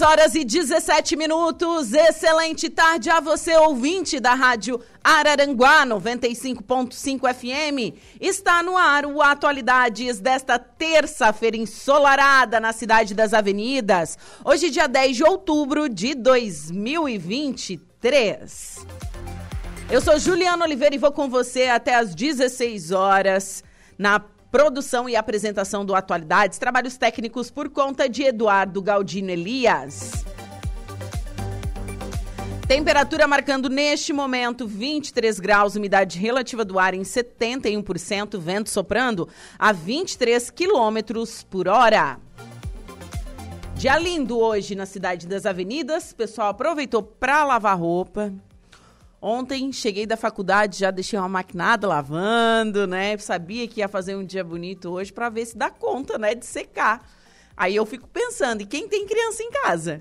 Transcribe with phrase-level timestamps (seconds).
[0.00, 1.92] Horas e 17 minutos.
[1.92, 7.94] Excelente tarde a você, ouvinte da Rádio Araranguá 95.5 FM.
[8.20, 14.16] Está no ar o Atualidades desta terça-feira ensolarada na Cidade das Avenidas.
[14.44, 18.86] Hoje, dia 10 de outubro de 2023.
[19.90, 23.62] Eu sou Juliana Oliveira e vou com você até às 16 horas
[23.98, 24.18] na
[24.50, 30.24] Produção e apresentação do Atualidades, trabalhos técnicos por conta de Eduardo Galdino Elias.
[32.66, 39.70] Temperatura marcando neste momento 23 graus, umidade relativa do ar em 71%, vento soprando a
[39.70, 42.18] 23 quilômetros por hora.
[43.76, 46.12] Dia lindo hoje na cidade das avenidas.
[46.12, 48.32] Pessoal aproveitou para lavar roupa,
[49.22, 53.18] Ontem cheguei da faculdade, já deixei uma maquinada lavando, né?
[53.18, 56.46] Sabia que ia fazer um dia bonito hoje para ver se dá conta, né, de
[56.46, 57.06] secar.
[57.54, 60.00] Aí eu fico pensando, e quem tem criança em casa?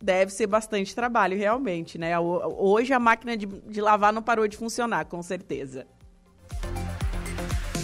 [0.00, 2.18] Deve ser bastante trabalho, realmente, né?
[2.18, 5.86] Hoje a máquina de, de lavar não parou de funcionar, com certeza.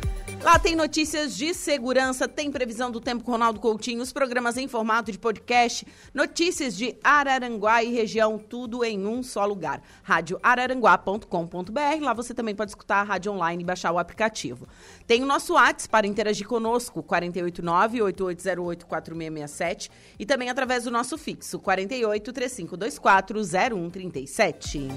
[0.43, 4.67] Lá tem notícias de segurança, tem previsão do tempo com Ronaldo Coutinho, os programas em
[4.67, 9.81] formato de podcast, notícias de Araranguá e região, tudo em um só lugar.
[10.03, 12.01] Radioararanguá.com.br.
[12.01, 14.67] Lá você também pode escutar a rádio online e baixar o aplicativo.
[15.07, 19.89] Tem o nosso WhatsApp para interagir conosco, 489-8808-4667
[20.19, 24.89] e também através do nosso fixo, 48 3524 0137.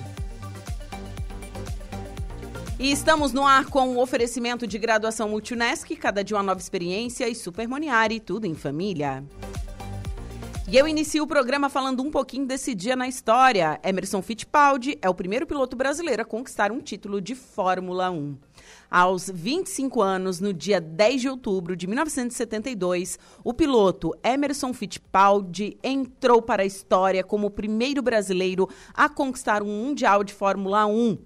[2.79, 7.27] E estamos no ar com o oferecimento de graduação Multunesc, cada dia uma nova experiência
[7.27, 9.25] e Super Moniari, tudo em família.
[10.69, 13.81] E eu inicio o programa falando um pouquinho desse dia na história.
[13.83, 18.37] Emerson Fittipaldi é o primeiro piloto brasileiro a conquistar um título de Fórmula 1.
[18.91, 26.43] Aos 25 anos, no dia 10 de outubro de 1972, o piloto Emerson Fittipaldi entrou
[26.43, 31.17] para a história como o primeiro brasileiro a conquistar um Mundial de Fórmula 1.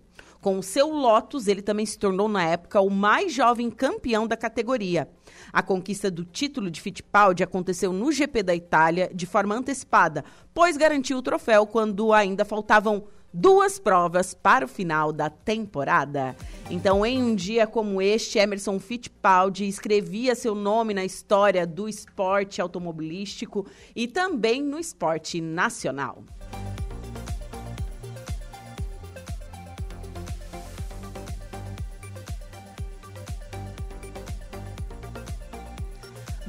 [0.40, 4.38] Com o seu Lotus, ele também se tornou, na época, o mais jovem campeão da
[4.38, 5.06] categoria.
[5.52, 10.24] A conquista do título de Fittipaldi aconteceu no GP da Itália de forma antecipada,
[10.54, 16.34] pois garantiu o troféu quando ainda faltavam duas provas para o final da temporada.
[16.70, 22.62] Então, em um dia como este, Emerson Fittipaldi escrevia seu nome na história do esporte
[22.62, 26.24] automobilístico e também no esporte nacional.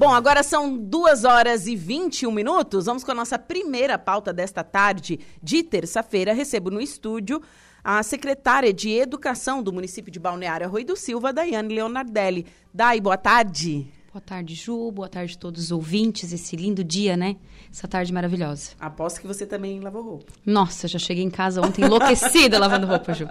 [0.01, 2.87] Bom, agora são duas horas e 21 minutos.
[2.87, 6.33] Vamos com a nossa primeira pauta desta tarde de terça-feira.
[6.33, 7.39] Recebo no estúdio
[7.83, 12.47] a secretária de Educação do município de Balneário Rui do Silva, Daiane Leonardelli.
[12.73, 13.93] Dai, boa tarde.
[14.13, 14.91] Boa tarde, Ju.
[14.91, 16.33] Boa tarde a todos os ouvintes.
[16.33, 17.37] Esse lindo dia, né?
[17.71, 18.71] Essa tarde maravilhosa.
[18.77, 20.33] Aposto que você também lavou roupa.
[20.45, 23.25] Nossa, já cheguei em casa ontem enlouquecida lavando roupa, Ju.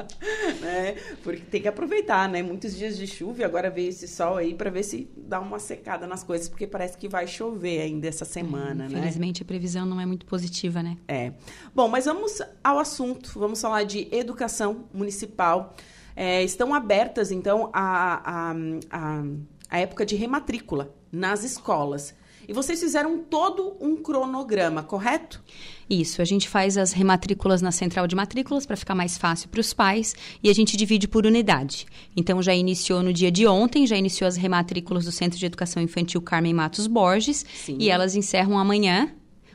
[0.64, 2.42] É, porque tem que aproveitar, né?
[2.42, 5.58] Muitos dias de chuva e agora veio esse sol aí para ver se dá uma
[5.58, 8.98] secada nas coisas, porque parece que vai chover ainda essa semana, é, né?
[9.00, 10.96] Infelizmente a previsão não é muito positiva, né?
[11.06, 11.34] É.
[11.74, 13.38] Bom, mas vamos ao assunto.
[13.38, 15.76] Vamos falar de educação municipal.
[16.16, 18.54] É, estão abertas, então, a, a,
[18.90, 19.24] a
[19.70, 22.14] a época de rematrícula nas escolas.
[22.48, 25.40] E vocês fizeram todo um cronograma, correto?
[25.88, 29.60] Isso, a gente faz as rematrículas na central de matrículas para ficar mais fácil para
[29.60, 31.86] os pais e a gente divide por unidade.
[32.16, 35.80] Então já iniciou no dia de ontem, já iniciou as rematrículas do Centro de Educação
[35.80, 37.76] Infantil Carmen Matos Borges Sim.
[37.78, 39.14] e elas encerram amanhã,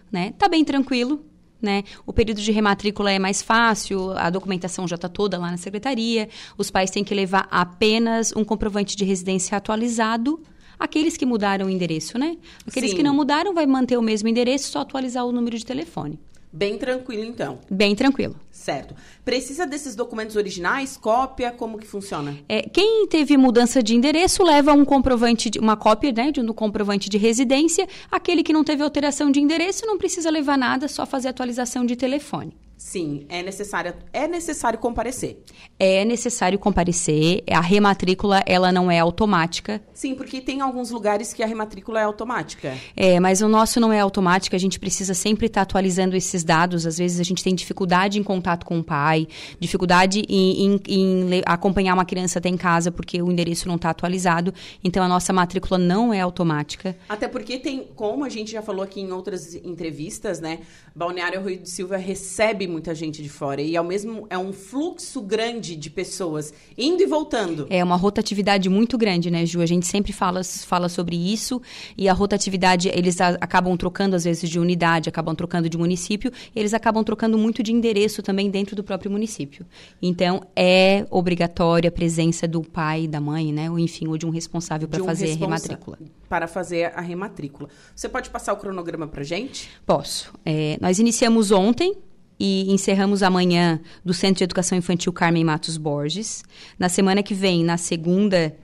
[0.10, 0.34] né?
[0.38, 1.26] Tá bem tranquilo,
[1.66, 1.84] né?
[2.06, 6.30] O período de rematrícula é mais fácil, a documentação já está toda lá na secretaria,
[6.58, 10.42] os pais têm que levar apenas um comprovante de residência atualizado,
[10.78, 12.38] Aqueles que mudaram o endereço, né?
[12.68, 12.98] Aqueles Sim.
[12.98, 16.20] que não mudaram vai manter o mesmo endereço, só atualizar o número de telefone.
[16.56, 17.60] Bem tranquilo, então.
[17.70, 18.40] Bem tranquilo.
[18.50, 18.96] Certo.
[19.26, 20.96] Precisa desses documentos originais?
[20.96, 21.52] Cópia?
[21.52, 22.38] Como que funciona?
[22.48, 26.48] É, quem teve mudança de endereço leva um comprovante, de, uma cópia né, de um
[26.54, 27.86] comprovante de residência.
[28.10, 31.98] Aquele que não teve alteração de endereço não precisa levar nada, só fazer atualização de
[31.98, 32.56] telefone.
[32.88, 35.44] Sim, é necessário, é necessário comparecer.
[35.80, 37.44] É necessário comparecer.
[37.50, 39.82] A rematrícula ela não é automática.
[39.92, 42.78] Sim, porque tem alguns lugares que a rematrícula é automática.
[42.96, 44.56] É, mas o nosso não é automática.
[44.56, 46.86] A gente precisa sempre estar atualizando esses dados.
[46.86, 49.28] Às vezes a gente tem dificuldade em contato com o pai,
[49.60, 53.90] dificuldade em, em- em acompanhar uma criança até em casa porque o endereço não está
[53.90, 54.54] atualizado.
[54.84, 56.96] Então a nossa matrícula não é automática.
[57.10, 60.60] Até porque tem, como a gente já falou aqui em outras entrevistas, né?
[60.96, 65.22] Balneário Rio de Silva recebe muita gente de fora e ao mesmo é um fluxo
[65.22, 67.66] grande de pessoas indo e voltando.
[67.70, 69.62] É uma rotatividade muito grande, né, Ju?
[69.62, 71.62] A gente sempre fala, fala sobre isso
[71.98, 76.30] e a rotatividade, eles a- acabam trocando às vezes de unidade, acabam trocando de município,
[76.54, 79.66] eles acabam trocando muito de endereço também dentro do próprio município.
[80.02, 84.30] Então, é obrigatória a presença do pai, da mãe, né, ou enfim, ou de um
[84.30, 85.98] responsável para um fazer a responsa- rematrícula.
[86.28, 87.70] Para fazer a rematrícula.
[87.96, 89.70] Você pode passar o cronograma pra gente?
[89.86, 90.34] Posso.
[90.46, 91.96] É, nós iniciamos ontem
[92.40, 96.44] e encerramos amanhã do Centro de Educação Infantil Carmen Matos Borges.
[96.78, 98.56] Na semana que vem, na segunda,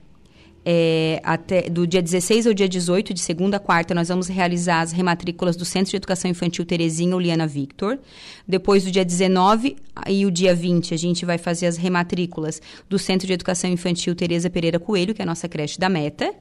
[0.64, 4.80] é, até, do dia 16 ao dia 18, de segunda a quarta, nós vamos realizar
[4.80, 7.98] as rematrículas do Centro de Educação Infantil Terezinha Uliana Victor.
[8.46, 9.76] Depois do dia 19
[10.08, 14.14] e o dia 20, a gente vai fazer as rematrículas do Centro de Educação Infantil
[14.14, 16.32] Tereza Pereira Coelho, que é a nossa creche da Meta.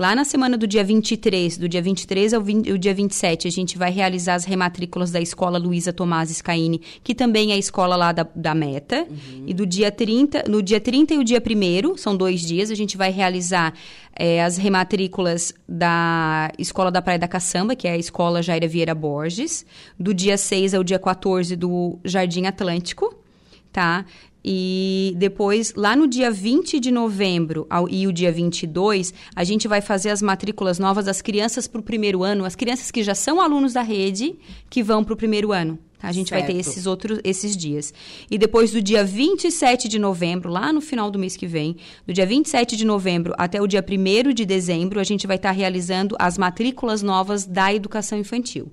[0.00, 3.50] Lá na semana do dia 23, do dia 23 ao 20, o dia 27, a
[3.50, 7.96] gente vai realizar as rematrículas da escola Luísa Tomás Scaini, que também é a escola
[7.96, 9.06] lá da, da Meta.
[9.46, 12.74] E do dia 30, no dia 30 e o dia 1 são dois dias, a
[12.74, 13.74] gente vai realizar
[14.18, 18.94] eh, as rematrículas da Escola da Praia da Caçamba, que é a escola Jaira Vieira
[18.94, 19.66] Borges.
[19.98, 23.20] Do dia 6 ao dia 14 do Jardim Atlântico
[23.72, 24.04] tá?
[24.44, 29.68] E depois, lá no dia 20 de novembro ao, e o dia 22, a gente
[29.68, 33.14] vai fazer as matrículas novas das crianças para o primeiro ano, as crianças que já
[33.14, 34.38] são alunos da rede,
[34.68, 35.78] que vão para o primeiro ano.
[35.98, 36.08] tá?
[36.08, 36.68] A gente vai ter Certo.
[36.68, 37.92] esses outros esses dias.
[38.30, 41.76] E depois do dia 27 de novembro, lá no final do mês que vem,
[42.06, 45.50] do dia 27 de novembro até o dia 1 de dezembro, a gente vai estar
[45.50, 48.72] realizando as matrículas novas da educação infantil.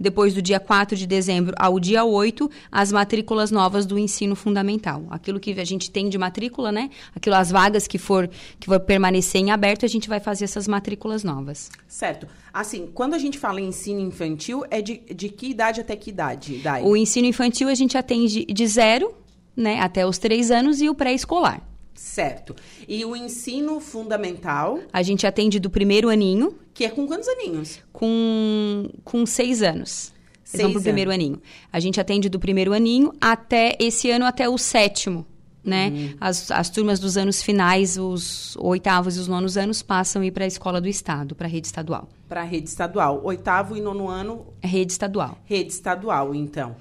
[0.00, 5.04] Depois do dia 4 de dezembro ao dia 8, as matrículas novas do ensino fundamental.
[5.10, 6.88] Aquilo que a gente tem de matrícula, né?
[7.14, 10.66] Aquilo, as vagas que for que vai permanecer em aberto, a gente vai fazer essas
[10.66, 11.70] matrículas novas.
[11.86, 12.26] Certo.
[12.52, 16.08] Assim, quando a gente fala em ensino infantil, é de, de que idade até que
[16.08, 16.58] idade?
[16.58, 16.82] Dai?
[16.82, 19.14] O ensino infantil a gente atende de zero,
[19.54, 21.60] né, até os três anos e o pré-escolar.
[22.02, 22.56] Certo.
[22.88, 27.78] E o ensino fundamental, A gente atende do primeiro aninho que é com quantos aninhos?
[27.92, 30.12] com, com seis anos.
[30.38, 31.22] Eles Seis vão pro primeiro anos.
[31.24, 31.42] aninho.
[31.70, 35.26] A gente atende do primeiro aninho até esse ano até o sétimo.
[35.62, 36.14] Né?
[36.18, 40.30] As, as turmas dos anos finais, os oitavos e os nonos anos, passam a ir
[40.30, 42.08] para a escola do Estado, para a rede estadual.
[42.26, 43.20] Para a rede estadual.
[43.22, 45.38] Oitavo e nono ano, É rede estadual.
[45.44, 46.74] rede estadual, então.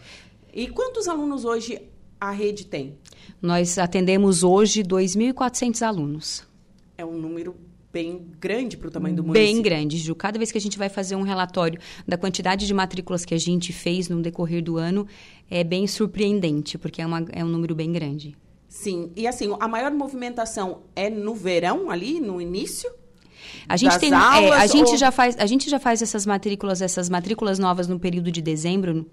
[0.53, 1.79] E quantos alunos hoje
[2.19, 2.97] a rede tem?
[3.41, 6.43] Nós atendemos hoje 2.400 alunos.
[6.97, 7.55] É um número
[7.91, 9.53] bem grande para o tamanho do município.
[9.53, 10.13] Bem grande, Ju.
[10.13, 13.37] Cada vez que a gente vai fazer um relatório da quantidade de matrículas que a
[13.39, 15.07] gente fez no decorrer do ano,
[15.49, 18.35] é bem surpreendente, porque é, uma- é um número bem grande.
[18.67, 19.11] Sim.
[19.15, 22.91] E assim, a maior movimentação é no verão, ali, no início?
[23.67, 26.01] A gente Das tem, é, aulas a gente ou- já faz, a gente já faz
[26.01, 29.05] essas matrículas, essas matrículas novas no período de dezembro,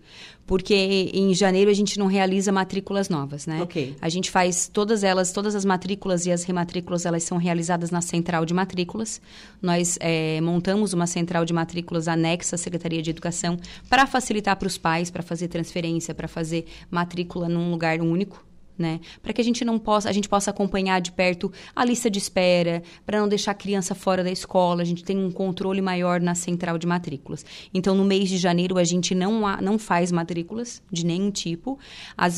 [0.47, 0.75] porque
[1.12, 3.62] em janeiro a gente não realiza matrículas novas, né?
[4.00, 8.00] A gente faz todas elas, todas as matrículas e as rematrículas, elas são realizadas na
[8.00, 9.21] central de matrículas.
[9.61, 13.57] Nós é, montamos uma central de matrículas anexa à Secretaria de Educação
[13.90, 18.46] para facilitar para os pais, para fazer transferência, para fazer matrícula num lugar único
[18.78, 19.00] né?
[19.23, 22.18] Para que a gente não possa, a gente possa acompanhar de perto a lista de
[22.18, 26.21] espera, para não deixar a criança fora da escola, a gente tem um controle maior
[26.21, 27.45] na central de matrículas.
[27.73, 31.78] Então, no mês de janeiro a gente não há- não faz matrículas de nenhum tipo.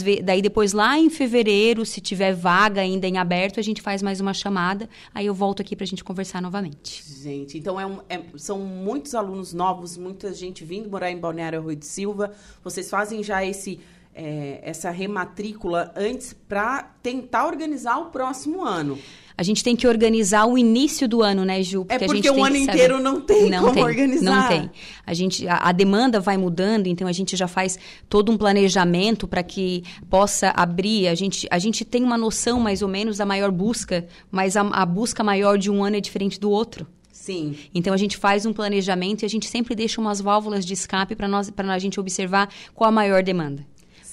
[0.03, 4.03] Ve- daí depois lá em fevereiro, se tiver vaga ainda em aberto, a gente faz
[4.03, 7.03] mais uma chamada, aí eu volto aqui para a gente conversar novamente.
[7.23, 11.61] Gente, então é um- é- são muitos alunos novos, muita gente vindo morar em Balneário
[11.63, 12.33] Rui de Silva.
[12.63, 13.81] Vocês fazem já esse,
[14.19, 18.99] é, essa rematrícula antes para tentar organizar o próximo ano.
[19.37, 21.85] a gente tem que organizar o início do ano, né, Ju?
[21.85, 24.25] Porque é porque o ano inteiro não tem não como tem, organizar.
[24.25, 24.71] Não tem.
[25.07, 29.29] A, gente, a, a, demanda vai mudando, então a gente já faz todo um planejamento
[29.29, 31.07] para que possa abrir.
[31.07, 34.63] A gente, a gente tem uma noção, mais ou menos, da maior busca, mas a,
[34.63, 36.85] a busca maior de um ano é diferente do outro.
[37.13, 37.57] Sim.
[37.73, 41.15] Então a gente faz um planejamento e a gente sempre deixa umas válvulas de escape
[41.15, 43.65] para nós para a gente observar qual a maior demanda.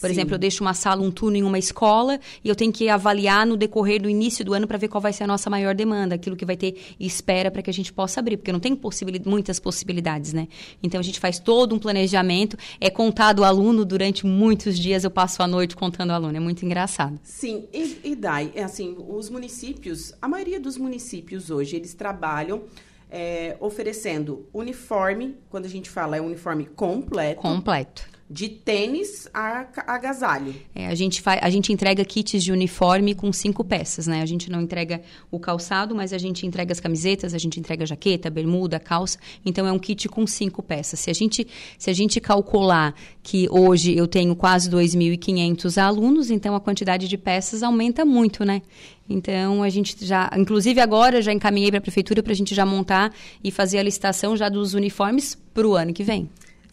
[0.05, 0.19] Por Sim.
[0.19, 3.43] exemplo, eu deixo uma sala, um turno em uma escola e eu tenho que avaliar
[3.47, 6.13] no decorrer do início do ano para ver qual vai ser a nossa maior demanda,
[6.13, 9.27] aquilo que vai ter espera para que a gente possa abrir, porque não tem possibilidade,
[9.27, 10.47] muitas possibilidades, né?
[10.83, 15.09] Então a gente faz todo um planejamento, é contado o aluno durante muitos dias, eu
[15.09, 17.19] passo a noite contando o aluno, é muito engraçado.
[17.23, 22.61] Sim, e, e Dai, é assim, os municípios, a maioria dos municípios hoje, eles trabalham
[23.09, 27.41] é, oferecendo uniforme, quando a gente fala é uniforme completo.
[27.41, 30.55] Completo de tênis a agasalho.
[30.73, 34.21] É, a gente faz, a gente entrega kits de uniforme com cinco peças, né?
[34.21, 37.85] A gente não entrega o calçado, mas a gente entrega as camisetas, a gente entrega
[37.85, 39.19] jaqueta, bermuda, calça.
[39.45, 40.99] Então é um kit com cinco peças.
[40.99, 46.55] Se a gente se a gente calcular que hoje eu tenho quase 2.500 alunos, então
[46.55, 48.63] a quantidade de peças aumenta muito, né?
[49.07, 52.65] Então a gente já, inclusive agora já encaminhei para a prefeitura para a gente já
[52.65, 53.13] montar
[53.43, 56.27] e fazer a licitação já dos uniformes para o ano que vem.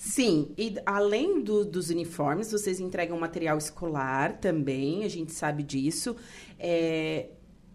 [0.04, 6.16] Sim, e além do, dos uniformes, vocês entregam material escolar também, a gente sabe disso.
[6.58, 7.28] É,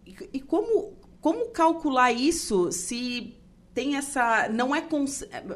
[0.06, 0.92] e, e como,
[1.22, 3.34] como calcular isso se
[3.72, 4.84] tem essa não é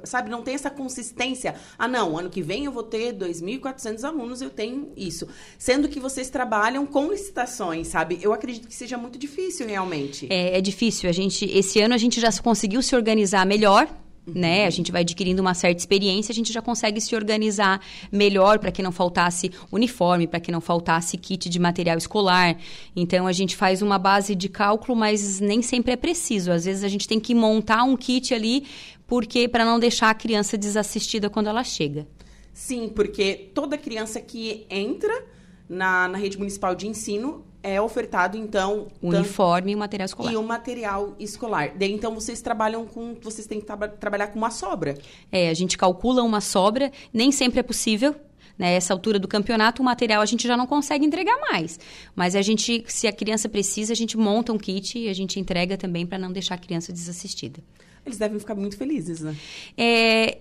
[0.05, 1.57] sabe não tem essa consistência?
[1.79, 5.29] Ah não ano que vem eu vou ter 2.400 alunos eu tenho isso.
[5.59, 8.19] Sendo que vocês trabalham com licitações sabe?
[8.23, 10.27] Eu acredito que seja muito difícil realmente.
[10.31, 11.11] É, é difícil.
[11.11, 13.87] A gente esse ano a gente já conseguiu se organizar melhor
[14.25, 14.67] Né?
[14.67, 18.71] A gente vai adquirindo uma certa experiência, a gente já consegue se organizar melhor para
[18.71, 22.57] que não faltasse uniforme, para que não faltasse kit de material escolar.
[22.95, 26.53] Então a gente faz uma base de cálculo, mas nem sempre é preciso.
[26.53, 28.65] Às vezes a gente tem que montar um kit ali
[29.09, 32.07] porque para não deixar a criança desassistida quando ela chega.
[32.55, 35.25] Sim, porque toda criança que entra
[35.69, 38.89] na, na rede municipal de ensino é ofertado, então...
[39.01, 40.33] O uniforme e o material escolar.
[40.33, 41.73] E o material escolar.
[41.77, 43.15] Daí, então, vocês trabalham com...
[43.23, 44.99] Vocês têm que tra trabalhar com uma sobra.
[45.31, 46.91] É, a gente calcula uma sobra.
[47.13, 48.15] Nem sempre é possível,
[48.59, 51.79] né, essa altura do campeonato, o material a gente já não consegue entregar mais.
[52.15, 55.39] Mas a gente, se a criança precisa, a gente monta um kit e a gente
[55.41, 57.61] entrega também para não deixar a criança desassistida.
[58.05, 59.37] Eles devem ficar muito felizes, né?
[59.77, 60.39] É,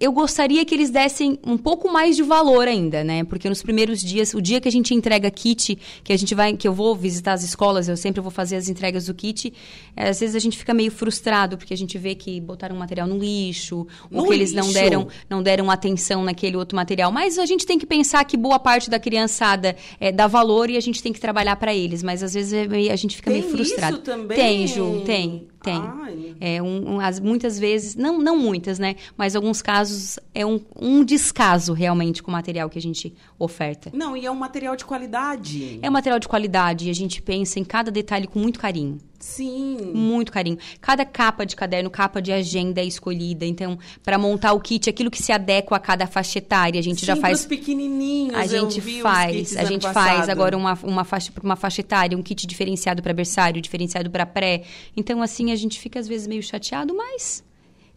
[0.00, 3.22] eu gostaria que eles dessem um pouco mais de valor ainda, né?
[3.22, 6.56] Porque nos primeiros dias, o dia que a gente entrega kit, que a gente vai,
[6.56, 9.52] que eu vou visitar as escolas, eu sempre vou fazer as entregas do kit,
[9.94, 13.06] é, às vezes a gente fica meio frustrado porque a gente vê que botaram material
[13.06, 17.12] no lixo, no ou que eles não deram, não deram atenção naquele outro material.
[17.12, 20.78] Mas a gente tem que pensar que boa parte da criançada é, dá valor e
[20.78, 22.02] a gente tem que trabalhar para eles.
[22.02, 23.96] Mas às vezes é a gente fica tem meio frustrado.
[23.96, 24.36] Isso também?
[24.36, 25.49] Tem, Ju, tem.
[25.62, 25.76] Tem.
[25.76, 26.36] Ai.
[26.40, 28.96] É, um, um, as, muitas vezes, não, não muitas, né?
[29.16, 33.90] Mas alguns casos é um, um descaso realmente com o material que a gente oferta.
[33.92, 35.78] Não, e é um material de qualidade.
[35.82, 38.98] É um material de qualidade e a gente pensa em cada detalhe com muito carinho.
[39.20, 39.92] Sim.
[39.94, 40.58] Muito carinho.
[40.80, 43.44] Cada capa de caderno, capa de agenda é escolhida.
[43.44, 47.00] Então, para montar o kit, aquilo que se adequa a cada faixa etária, a gente
[47.00, 47.40] Sim, já faz.
[47.40, 48.34] Os pequenininhos.
[48.34, 49.56] A gente faz.
[49.56, 53.12] A gente faz agora uma, uma faixa para uma faixa etária, um kit diferenciado para
[53.12, 54.62] berçário, diferenciado para pré.
[54.96, 57.44] Então, assim, a gente fica às vezes meio chateado, mas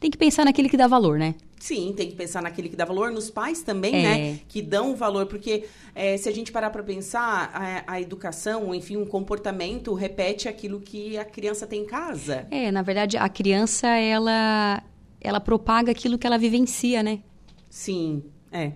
[0.01, 1.36] tem que pensar naquele que dá valor, né?
[1.63, 4.01] Sim, tem que pensar naquele que dá valor, nos pais também, é.
[4.01, 4.39] né?
[4.50, 5.63] Que dão valor, porque
[5.96, 10.82] é, se a gente parar para pensar, a, a, educação, enfim, um comportamento repete aquilo
[10.82, 12.46] que a criança tem em casa.
[12.51, 14.84] É, na verdade, a criança, ela,
[15.22, 17.22] ela propaga aquilo que ela vivencia, né?
[17.70, 18.74] Sim, é.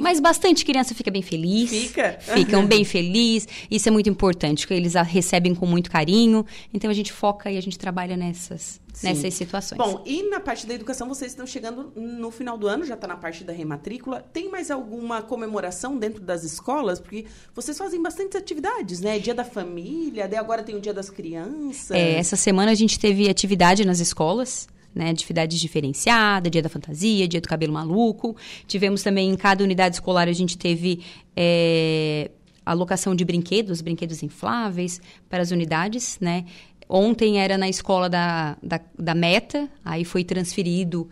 [0.00, 1.70] Mas bastante criança fica bem feliz.
[1.70, 2.18] Fica.
[2.20, 3.48] Ficam bem felizes.
[3.70, 6.44] Isso é muito importante, porque eles a recebem com muito carinho.
[6.72, 9.78] Então a gente foca e a gente trabalha nessas, nessas situações.
[9.78, 13.06] Bom, e na parte da educação, vocês estão chegando no final do ano, já está
[13.06, 14.24] na parte da rematrícula.
[14.32, 17.00] Tem mais alguma comemoração dentro das escolas?
[17.00, 19.18] Porque vocês fazem bastante atividades, né?
[19.18, 21.90] Dia da família, daí agora tem o Dia das Crianças.
[21.90, 25.10] É, essa semana a gente teve atividade nas escolas né?
[25.10, 28.36] Atividades diferenciadas, dia da fantasia, dia do cabelo maluco.
[28.66, 31.02] Tivemos também, em cada unidade escolar, a gente teve
[31.36, 32.30] é,
[32.64, 36.44] alocação de brinquedos, brinquedos infláveis para as unidades, né?
[36.88, 41.08] Ontem era na escola da, da, da Meta, aí foi transferido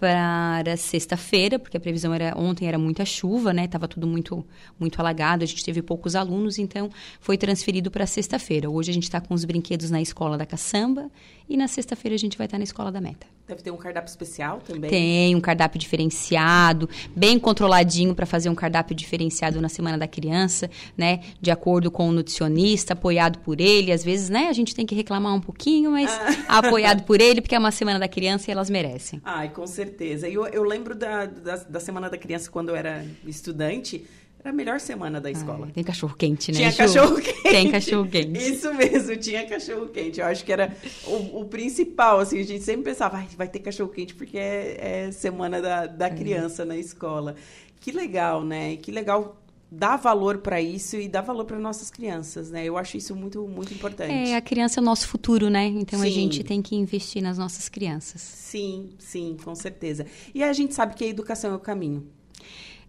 [0.00, 3.68] para sexta-feira, porque a previsão era ontem era muita chuva, né?
[3.68, 4.46] Tava tudo muito
[4.78, 6.88] muito alagado, a gente teve poucos alunos, então
[7.20, 8.70] foi transferido para sexta-feira.
[8.70, 11.10] Hoje a gente está com os brinquedos na escola da caçamba
[11.50, 13.26] e na sexta-feira a gente vai estar na escola da Meta.
[13.48, 14.88] Deve ter um cardápio especial também.
[14.88, 20.70] Tem um cardápio diferenciado, bem controladinho para fazer um cardápio diferenciado na semana da criança,
[20.96, 21.18] né?
[21.40, 23.90] De acordo com o nutricionista, apoiado por ele.
[23.90, 24.46] Às vezes, né?
[24.46, 26.58] A gente tem que reclamar um pouquinho, mas ah.
[26.64, 29.20] apoiado por ele, porque é uma semana da criança e elas merecem.
[29.24, 30.28] Ai, com certeza.
[30.28, 34.06] E eu, eu lembro da, da, da semana da criança quando eu era estudante.
[34.40, 35.68] Era a melhor semana da escola.
[35.72, 36.58] tem cachorro quente, né?
[36.58, 37.42] Tinha cachorro quente.
[37.42, 38.38] Tem cachorro quente.
[38.38, 40.18] Isso mesmo, tinha cachorro quente.
[40.18, 40.74] Eu acho que era
[41.06, 45.08] o, o principal, assim, a gente sempre pensava, vai, vai ter cachorro quente porque é,
[45.08, 46.10] é semana da, da é.
[46.10, 47.34] criança na escola.
[47.80, 48.76] Que legal, né?
[48.76, 49.36] Que legal
[49.70, 52.64] dar valor para isso e dar valor para nossas crianças, né?
[52.64, 54.10] Eu acho isso muito muito importante.
[54.10, 55.66] É, a criança é o nosso futuro, né?
[55.66, 56.06] Então sim.
[56.06, 58.20] a gente tem que investir nas nossas crianças.
[58.20, 60.06] Sim, sim, com certeza.
[60.34, 62.06] E a gente sabe que a educação é o caminho.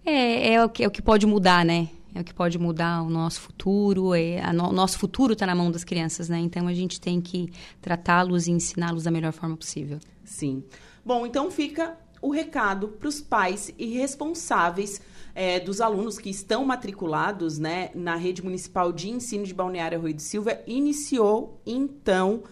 [0.06, 1.90] É, é o, que, é o que pode mudar, né?
[2.14, 4.14] É o que pode mudar o nosso futuro.
[4.14, 6.40] É, o no, nosso futuro está na mão das crianças, né?
[6.40, 10.00] Então a gente tem que tratá-los e ensiná-los da melhor forma possível.
[10.24, 10.64] Sim.
[11.06, 15.02] Bom, então fica o recado para os pais e responsáveis
[15.34, 20.14] é, dos alunos que estão matriculados né, na rede municipal de ensino de Balneário Rui
[20.14, 20.60] de Silva.
[20.68, 22.44] Iniciou, então,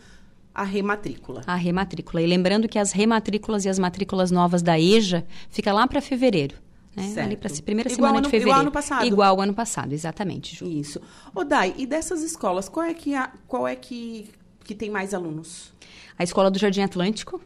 [0.53, 1.41] a rematrícula.
[1.45, 2.21] A rematrícula.
[2.21, 6.55] E lembrando que as rematrículas e as matrículas novas da EJA fica lá para fevereiro.
[6.99, 7.21] Né?
[7.21, 8.49] Ali para a primeira igual semana ano, de fevereiro.
[8.49, 9.05] Igual ano passado.
[9.05, 10.55] Igual ao ano passado, exatamente.
[10.55, 10.65] Ju.
[10.65, 11.01] Isso.
[11.33, 14.29] Ô, Dai, e dessas escolas, qual é que, a, qual é que,
[14.63, 15.73] que tem mais alunos?
[16.17, 17.41] A Escola do Jardim Atlântico,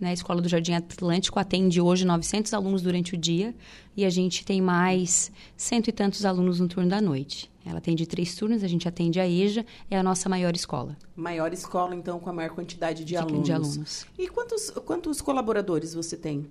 [0.00, 0.10] né?
[0.10, 3.54] A Escola do Jardim Atlântico atende hoje 900 alunos durante o dia
[3.96, 7.50] e a gente tem mais cento e tantos alunos no turno da noite.
[7.66, 10.96] Ela atende três turnos, a gente atende a EJA, é a nossa maior escola.
[11.14, 13.44] Maior escola, então, com a maior quantidade de, de alunos.
[13.44, 14.06] De alunos.
[14.16, 16.46] E quantos, quantos colaboradores você tem?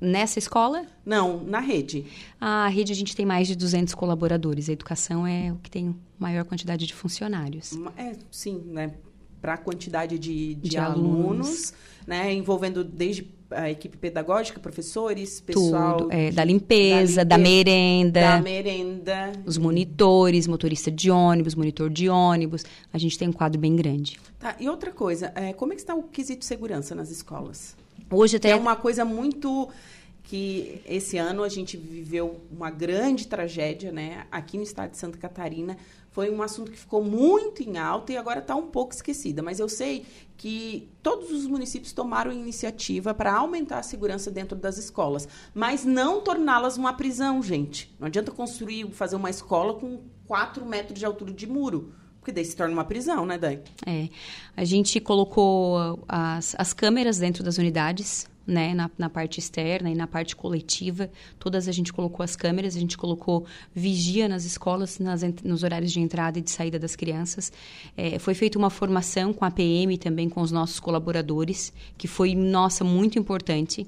[0.00, 0.86] Nessa escola?
[1.04, 2.06] Não, na rede.
[2.40, 4.68] A rede a gente tem mais de 200 colaboradores.
[4.68, 7.72] A educação é o que tem maior quantidade de funcionários.
[7.96, 8.92] É, sim, né?
[9.40, 11.74] Para a quantidade de, de, de alunos, alunos,
[12.06, 12.32] né?
[12.32, 15.98] Envolvendo desde a equipe pedagógica, professores, pessoal.
[15.98, 18.20] Tudo, é, da, limpeza, da limpeza, da merenda.
[18.20, 19.32] Da merenda.
[19.46, 22.64] Os monitores, motorista de ônibus, monitor de ônibus.
[22.92, 24.18] A gente tem um quadro bem grande.
[24.38, 27.76] Tá, e outra coisa, é, como é que está o quesito segurança nas escolas?
[28.10, 28.50] Hoje até...
[28.50, 29.68] É uma coisa muito
[30.22, 34.26] que esse ano a gente viveu uma grande tragédia, né?
[34.30, 35.76] Aqui no estado de Santa Catarina
[36.10, 39.42] foi um assunto que ficou muito em alta e agora está um pouco esquecida.
[39.42, 40.04] Mas eu sei
[40.36, 46.20] que todos os municípios tomaram iniciativa para aumentar a segurança dentro das escolas, mas não
[46.20, 47.94] torná-las uma prisão, gente.
[47.98, 51.94] Não adianta construir, fazer uma escola com 4 metros de altura de muro.
[52.28, 53.58] Porque daí se torna uma prisão, né, Dai?
[53.86, 54.10] É.
[54.54, 59.94] A gente colocou as, as câmeras dentro das unidades, né, na, na, parte externa e
[59.94, 61.10] na parte coletiva.
[61.38, 65.90] Todas a gente colocou as câmeras, a gente colocou vigia nas escolas, nas, nos horários
[65.90, 67.50] de entrada e de saída das crianças.
[67.96, 72.34] É, foi feita uma formação com a PM também, com os nossos colaboradores, que foi,
[72.34, 73.86] nossa, muito importante.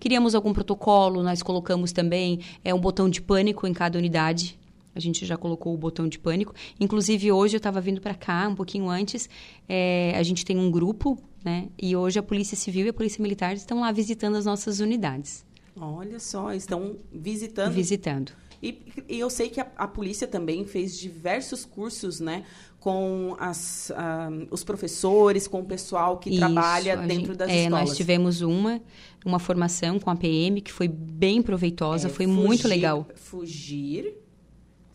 [0.00, 4.58] Queríamos algum protocolo, nós colocamos também é, um botão de pânico em cada unidade,
[4.94, 6.54] a gente já colocou o botão de pânico.
[6.78, 9.28] Inclusive, hoje eu estava vindo para cá, um pouquinho antes,
[9.68, 11.68] é, a gente tem um grupo, né?
[11.80, 15.44] E hoje a Polícia Civil e a Polícia Militar estão lá visitando as nossas unidades.
[15.76, 17.72] Olha só, estão visitando.
[17.72, 18.32] Visitando.
[18.62, 22.44] E, e eu sei que a, a, polícia também fez diversos cursos, né?
[22.80, 27.64] Com as, uh, os professores, com o pessoal que Isso, trabalha dentro gente, das é,
[27.64, 27.88] escolas.
[27.88, 28.80] Nós tivemos uma,
[29.24, 33.06] uma formação com a PM que foi bem proveitosa, é, foi fugir, muito legal.
[33.14, 34.23] Fugir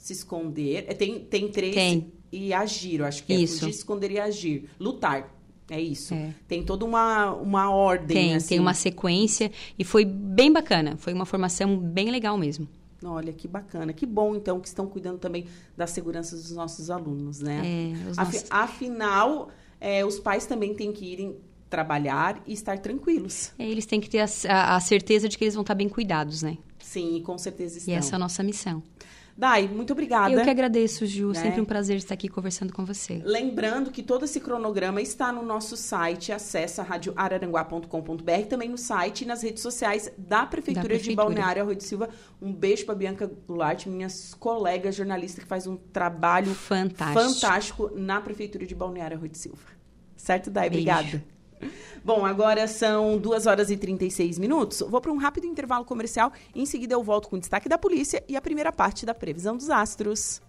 [0.10, 0.86] se esconder.
[0.88, 1.74] É, tem, tem três.
[1.74, 2.12] Tem.
[2.32, 3.60] E agir, eu acho que é isso.
[3.60, 4.69] fugir, esconder e agir.
[4.80, 5.36] Lutar.
[5.69, 6.15] É isso.
[6.15, 6.34] É.
[6.48, 8.08] Tem toda uma, uma ordem.
[8.08, 8.48] Tem, assim.
[8.50, 9.52] tem uma sequência.
[9.78, 10.98] E foi bem bacana.
[10.98, 12.67] Foi uma formação bem legal mesmo.
[13.04, 13.93] Olha, que bacana.
[13.93, 15.45] Que bom, então, que estão cuidando também
[15.78, 17.62] da segurança dos nossos alunos, né?
[17.63, 18.45] É, nossos...
[18.50, 21.38] Afinal, é, os pais também têm que irem
[21.69, 23.54] trabalhar e estar tranquilos.
[23.58, 26.41] É, eles têm que ter a, a, certeza de que eles vão estar bem cuidados,
[26.41, 26.58] né?
[26.80, 27.93] Sim, com certeza estão.
[27.93, 28.82] E essa é a nossa missão.
[29.39, 30.34] Dai, muito obrigada.
[30.34, 31.30] Eu que agradeço, Ju.
[31.30, 31.36] Né?
[31.36, 33.21] Sempre um prazer estar aqui conversando com você.
[33.23, 36.34] Lembrando que todo esse cronograma está no nosso site.
[36.34, 41.12] Acesse radioararanguá.com.br, também no site e nas redes sociais da Prefeitura, da Prefeitura.
[41.12, 42.10] de Balneário Arroio de Silva.
[42.41, 48.19] Um beijo para Bianca Goulart, minhas colegas jornalistas que faz um trabalho fantástico, fantástico na
[48.19, 49.63] Prefeitura de Balneário Arroio de Silva.
[50.17, 50.69] Certo, Dai?
[50.69, 50.89] Beijo.
[50.89, 51.23] Obrigada.
[52.04, 54.82] Bom, agora são 2 horas e 36 minutos.
[54.88, 56.32] Vou para um rápido intervalo comercial.
[56.56, 59.58] Em seguida, eu volto com o destaque da polícia e a primeira parte da previsão
[59.58, 60.41] dos astros.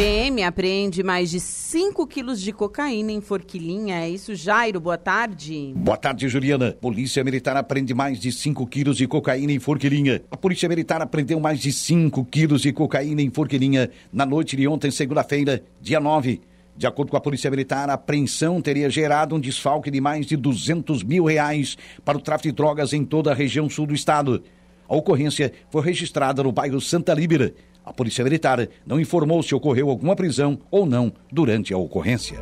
[0.00, 3.96] PM apreende mais de 5 quilos de cocaína em Forquilinha.
[3.96, 4.80] É isso, Jairo.
[4.80, 5.74] Boa tarde.
[5.76, 6.74] Boa tarde, Juliana.
[6.80, 10.22] Polícia Militar apreende mais de 5 quilos de cocaína em Forquilinha.
[10.30, 14.66] A Polícia Militar apreendeu mais de 5 quilos de cocaína em Forquilinha na noite de
[14.66, 16.40] ontem, segunda-feira, dia 9.
[16.80, 20.34] De acordo com a Polícia Militar, a apreensão teria gerado um desfalque de mais de
[20.34, 24.42] 200 mil reais para o tráfico de drogas em toda a região sul do estado.
[24.88, 27.52] A ocorrência foi registrada no bairro Santa Líbera.
[27.84, 32.38] A Polícia Militar não informou se ocorreu alguma prisão ou não durante a ocorrência.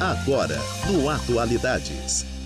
[0.00, 0.56] Agora,
[0.88, 2.37] no Atualidades.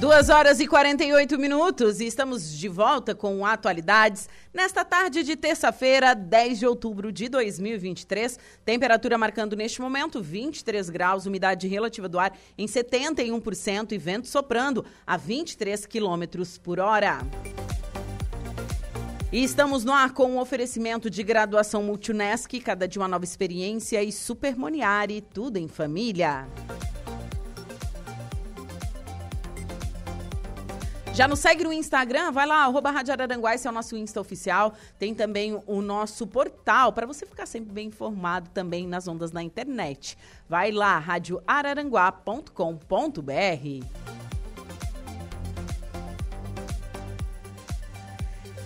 [0.00, 6.14] Duas horas e 48 minutos e estamos de volta com Atualidades nesta tarde de terça-feira,
[6.14, 8.38] 10 de outubro de 2023.
[8.64, 14.86] Temperatura marcando neste momento 23 graus, umidade relativa do ar em 71% e vento soprando
[15.06, 17.18] a 23 quilômetros por hora.
[19.30, 24.02] E estamos no ar com um oferecimento de graduação Multunesc, cada dia uma nova experiência
[24.02, 26.48] e Super Moniari, tudo em família.
[31.12, 34.20] Já nos segue no Instagram, vai lá, arroba Rádio Araranguá, esse é o nosso Insta
[34.20, 34.74] oficial.
[34.98, 39.42] Tem também o nosso portal, para você ficar sempre bem informado também nas ondas da
[39.42, 40.16] internet.
[40.48, 43.86] Vai lá, radioararanguá.com.br.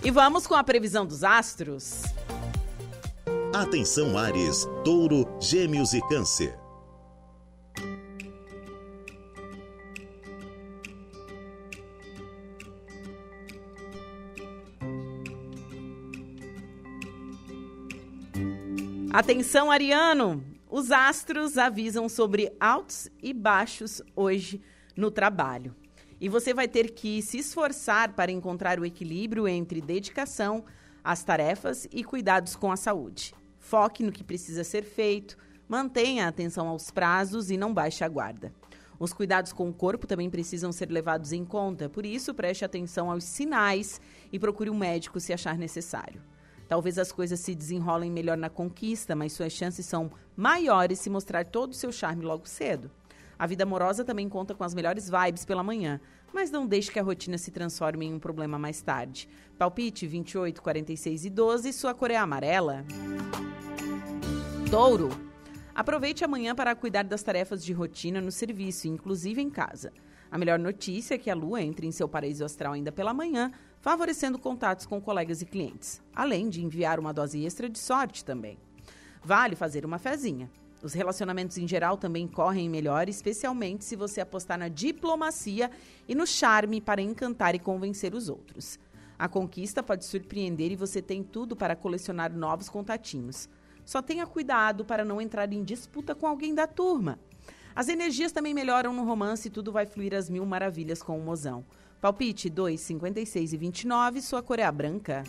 [0.03, 2.03] E vamos com a previsão dos astros.
[3.51, 6.64] Atenção Ares, Touro, Gêmeos e Câncer.
[19.15, 20.43] Atenção, Ariano!
[20.69, 24.61] Os astros avisam sobre altos e baixos hoje
[24.93, 25.73] no trabalho.
[26.19, 30.65] E você vai ter que se esforçar para encontrar o equilíbrio entre dedicação
[31.01, 33.33] às tarefas e cuidados com a saúde.
[33.57, 38.09] Foque no que precisa ser feito, mantenha a atenção aos prazos e não baixe a
[38.09, 38.53] guarda.
[38.99, 43.09] Os cuidados com o corpo também precisam ser levados em conta, por isso preste atenção
[43.09, 46.21] aos sinais e procure um médico se achar necessário.
[46.67, 51.45] Talvez as coisas se desenrolem melhor na conquista, mas suas chances são maiores se mostrar
[51.45, 52.89] todo o seu charme logo cedo.
[53.37, 55.99] A vida amorosa também conta com as melhores vibes pela manhã,
[56.33, 59.27] mas não deixe que a rotina se transforme em um problema mais tarde.
[59.57, 62.85] Palpite 28, 46 e 12, sua cor é amarela.
[64.71, 65.09] Touro.
[65.73, 69.91] Aproveite amanhã para cuidar das tarefas de rotina no serviço, inclusive em casa.
[70.31, 73.51] A melhor notícia é que a lua entre em seu paraíso astral ainda pela manhã,
[73.85, 78.57] favorecendo contatos com colegas e clientes, além de enviar uma dose extra de sorte também.
[79.23, 80.49] Vale fazer uma fezinha.
[80.81, 85.69] Os relacionamentos em geral também correm melhor, especialmente se você apostar na diplomacia
[86.07, 88.79] e no charme para encantar e convencer os outros.
[89.19, 93.47] A conquista pode surpreender e você tem tudo para colecionar novos contatinhos.
[93.85, 97.19] Só tenha cuidado para não entrar em disputa com alguém da turma.
[97.75, 101.23] As energias também melhoram no romance e tudo vai fluir às mil maravilhas com o
[101.23, 101.63] mozão.
[102.01, 105.23] Palpite 2, 56 e 29, sua cor é a branca.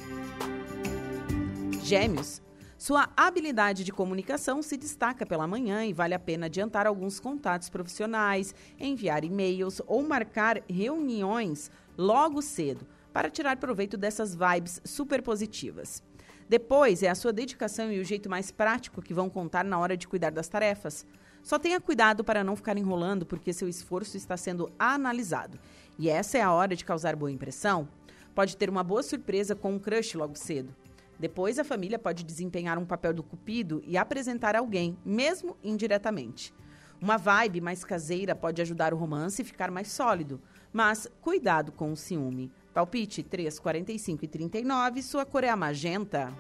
[1.83, 2.42] Gêmeos.
[2.76, 7.70] Sua habilidade de comunicação se destaca pela manhã e vale a pena adiantar alguns contatos
[7.70, 16.02] profissionais, enviar e-mails ou marcar reuniões logo cedo para tirar proveito dessas vibes super positivas.
[16.48, 19.96] Depois é a sua dedicação e o jeito mais prático que vão contar na hora
[19.96, 21.07] de cuidar das tarefas.
[21.42, 25.59] Só tenha cuidado para não ficar enrolando, porque seu esforço está sendo analisado
[25.98, 27.88] e essa é a hora de causar boa impressão,
[28.35, 30.74] pode ter uma boa surpresa com um crush logo cedo.
[31.18, 36.52] Depois, a família pode desempenhar um papel do cupido e apresentar alguém, mesmo indiretamente.
[37.00, 40.40] Uma vibe mais caseira pode ajudar o romance a ficar mais sólido,
[40.72, 42.50] mas cuidado com o ciúme.
[42.72, 46.32] Palpite 3, 45 e 39, sua cor é a magenta.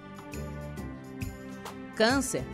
[1.94, 2.44] Câncer.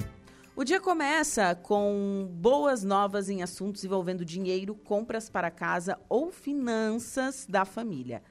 [0.55, 7.47] O dia começa com boas novas em assuntos envolvendo dinheiro, compras para casa ou finanças
[7.49, 8.23] da família.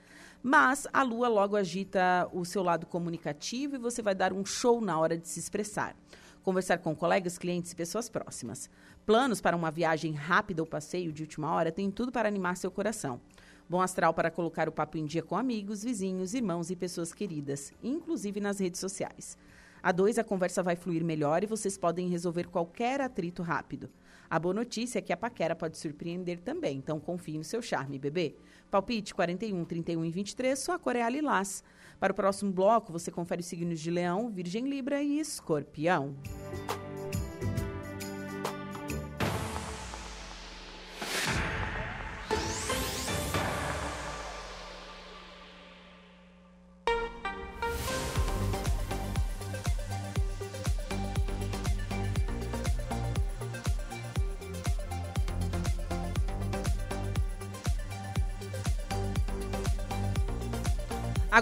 [0.44, 4.80] Mas a lua logo agita o seu lado comunicativo e você vai dar um show
[4.80, 5.96] na hora de se expressar.
[6.44, 8.70] Conversar com colegas, clientes e pessoas próximas.
[9.04, 12.70] Planos para uma viagem rápida ou passeio de última hora tem tudo para animar seu
[12.70, 13.20] coração.
[13.68, 17.74] Bom astral para colocar o papo em dia com amigos, vizinhos, irmãos e pessoas queridas,
[17.82, 19.36] inclusive nas redes sociais.
[19.84, 23.90] A dois, a conversa vai fluir melhor e vocês podem resolver qualquer atrito rápido.
[24.30, 28.00] A boa notícia é que a paquera pode surpreender também, então confie no seu charme,
[28.00, 28.36] bebê.
[28.70, 31.64] Palpite 41, 31 e 23, sua cor é a lilás.
[32.00, 36.16] Para o próximo bloco, você confere os signos de Leão, Virgem Libra e Escorpião.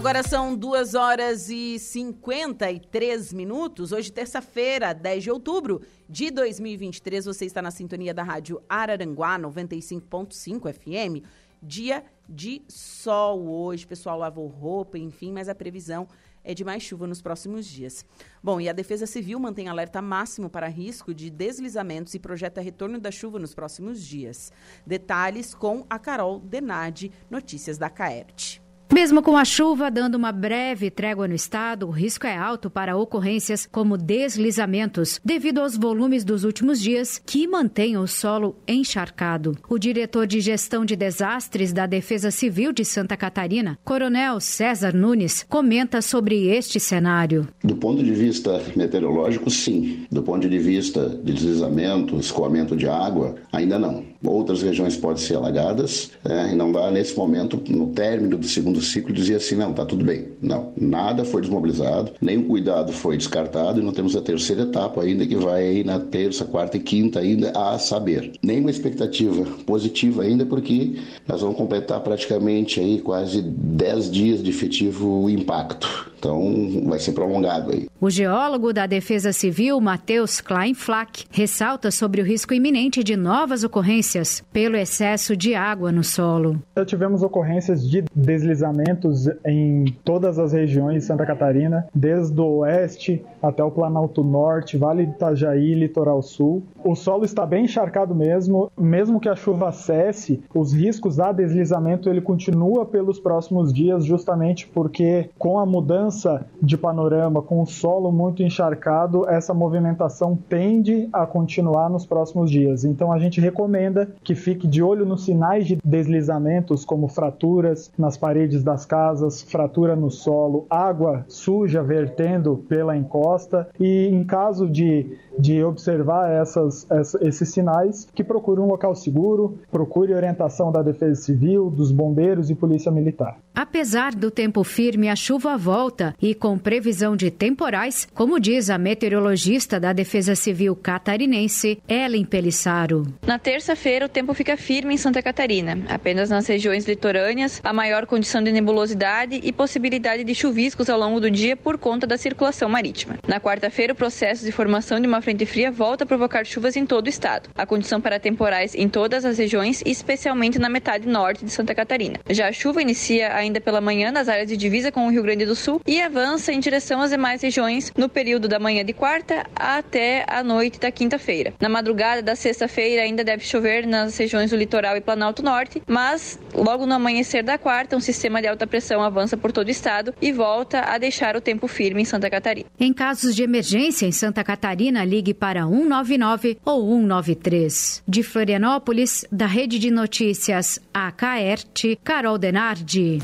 [0.00, 3.92] Agora são 2 horas e 53 minutos.
[3.92, 7.26] Hoje, terça-feira, 10 de outubro de 2023.
[7.26, 11.22] Você está na sintonia da Rádio Araranguá 95.5 FM.
[11.62, 13.86] Dia de sol hoje.
[13.86, 16.08] Pessoal lavou roupa, enfim, mas a previsão
[16.42, 18.02] é de mais chuva nos próximos dias.
[18.42, 22.98] Bom, e a Defesa Civil mantém alerta máximo para risco de deslizamentos e projeta retorno
[22.98, 24.50] da chuva nos próximos dias.
[24.86, 28.62] Detalhes com a Carol Denardi, notícias da Caerte.
[28.92, 32.96] Mesmo com a chuva dando uma breve trégua no estado, o risco é alto para
[32.96, 39.56] ocorrências como deslizamentos, devido aos volumes dos últimos dias que mantêm o solo encharcado.
[39.68, 45.46] O diretor de gestão de desastres da Defesa Civil de Santa Catarina, Coronel César Nunes,
[45.48, 47.46] comenta sobre este cenário.
[47.62, 50.04] Do ponto de vista meteorológico, sim.
[50.10, 54.09] Do ponto de vista de deslizamento, escoamento de água, ainda não.
[54.24, 58.80] Outras regiões podem ser alagadas é, e não dá nesse momento, no término do segundo
[58.80, 60.28] ciclo, dizer assim, não, tá tudo bem.
[60.42, 65.26] Não, nada foi desmobilizado, o cuidado foi descartado e não temos a terceira etapa ainda
[65.26, 68.32] que vai na terça, quarta e quinta ainda a saber.
[68.42, 75.28] Nenhuma expectativa positiva ainda porque nós vamos completar praticamente aí quase 10 dias de efetivo
[75.30, 76.09] impacto.
[76.20, 77.88] Então, vai ser prolongado aí.
[77.98, 84.44] O geólogo da Defesa Civil, Matheus Kleinflack, ressalta sobre o risco iminente de novas ocorrências
[84.52, 86.62] pelo excesso de água no solo.
[86.76, 93.24] Já tivemos ocorrências de deslizamentos em todas as regiões de Santa Catarina, desde o oeste
[93.42, 96.62] até o Planalto Norte, Vale do Itajaí, Litoral Sul.
[96.84, 102.10] O solo está bem encharcado mesmo, mesmo que a chuva cesse, os riscos a deslizamento
[102.10, 107.66] ele continua pelos próximos dias, justamente porque com a mudança mudança de panorama com o
[107.66, 112.84] solo muito encharcado, essa movimentação tende a continuar nos próximos dias.
[112.84, 118.16] Então a gente recomenda que fique de olho nos sinais de deslizamentos, como fraturas nas
[118.16, 125.16] paredes das casas, fratura no solo, água suja vertendo pela encosta e em caso de
[125.40, 126.86] de observar essas,
[127.20, 132.54] esses sinais, que procure um local seguro, procure orientação da Defesa Civil, dos bombeiros e
[132.54, 133.38] Polícia Militar.
[133.54, 138.78] Apesar do tempo firme, a chuva volta e com previsão de temporais, como diz a
[138.78, 143.06] meteorologista da Defesa Civil catarinense, Ellen Pelissaro.
[143.26, 145.78] Na terça-feira, o tempo fica firme em Santa Catarina.
[145.88, 151.20] Apenas nas regiões litorâneas, a maior condição de nebulosidade e possibilidade de chuviscos ao longo
[151.20, 153.18] do dia por conta da circulação marítima.
[153.26, 156.86] Na quarta-feira, o processo de formação de uma frente fria volta a provocar chuvas em
[156.86, 157.50] todo o estado.
[157.56, 162.16] A condição para temporais em todas as regiões, especialmente na metade norte de Santa Catarina.
[162.28, 165.44] Já a chuva inicia ainda pela manhã nas áreas de divisa com o Rio Grande
[165.44, 169.44] do Sul e avança em direção às demais regiões no período da manhã de quarta
[169.56, 171.52] até a noite da quinta-feira.
[171.58, 176.38] Na madrugada da sexta-feira ainda deve chover nas regiões do litoral e Planalto Norte, mas
[176.54, 180.14] logo no amanhecer da quarta, um sistema de alta pressão avança por todo o estado
[180.22, 182.68] e volta a deixar o tempo firme em Santa Catarina.
[182.78, 188.04] Em casos de emergência em Santa Catarina, ligue para 199 ou 193.
[188.06, 193.18] De Florianópolis, da Rede de Notícias AKERT, Carol Denardi.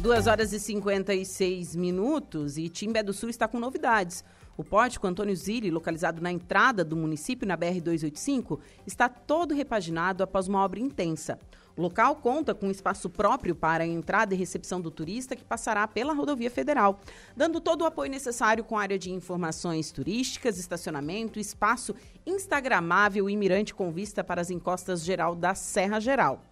[0.00, 4.24] 2 horas e 56 minutos e Timbé do Sul está com novidades.
[4.56, 10.48] O pórtico Antônio Zilli, localizado na entrada do município, na BR-285, está todo repaginado após
[10.48, 11.38] uma obra intensa.
[11.76, 15.86] O local conta com espaço próprio para a entrada e recepção do turista que passará
[15.86, 16.98] pela rodovia federal,
[17.36, 21.94] dando todo o apoio necessário com área de informações turísticas, estacionamento, espaço
[22.26, 26.42] instagramável e mirante com vista para as encostas geral da Serra Geral.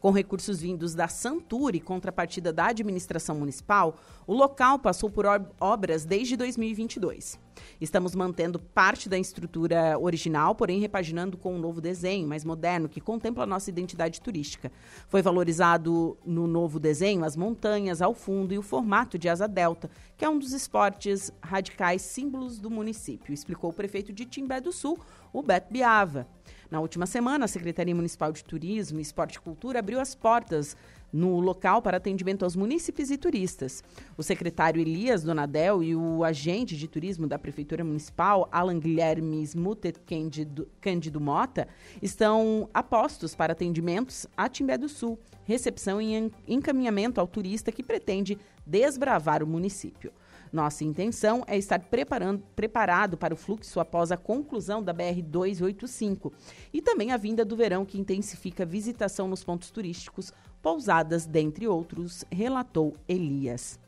[0.00, 5.24] Com recursos vindos da Santur e contrapartida da administração municipal, o local passou por
[5.60, 7.38] obras desde 2022.
[7.80, 13.00] Estamos mantendo parte da estrutura original, porém repaginando com um novo desenho mais moderno que
[13.00, 14.70] contempla a nossa identidade turística.
[15.08, 19.90] Foi valorizado no novo desenho as montanhas ao fundo e o formato de asa delta,
[20.16, 24.72] que é um dos esportes radicais símbolos do município, explicou o prefeito de Timbé do
[24.72, 24.98] Sul,
[25.32, 26.26] o Beto Biava.
[26.70, 30.76] Na última semana, a Secretaria Municipal de Turismo, Esporte e Cultura abriu as portas
[31.12, 33.84] no local para atendimento aos munícipes e turistas.
[34.18, 40.00] O secretário Elias Donadel e o agente de turismo da Prefeitura Municipal, Alan Guilherme Smutet
[40.00, 41.68] Cândido, Cândido Mota,
[42.02, 48.36] estão apostos para atendimentos a Timbé do Sul, recepção e encaminhamento ao turista que pretende
[48.66, 50.12] desbravar o município.
[50.52, 56.32] Nossa intenção é estar preparado para o fluxo após a conclusão da BR-285
[56.72, 60.32] e também a vinda do verão, que intensifica a visitação nos pontos turísticos,
[60.62, 63.78] pousadas, dentre outros, relatou Elias.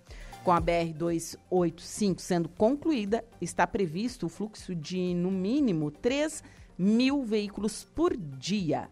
[0.44, 6.42] Com a BR-285 sendo concluída, está previsto o fluxo de, no mínimo, 3
[6.78, 8.88] mil veículos por dia.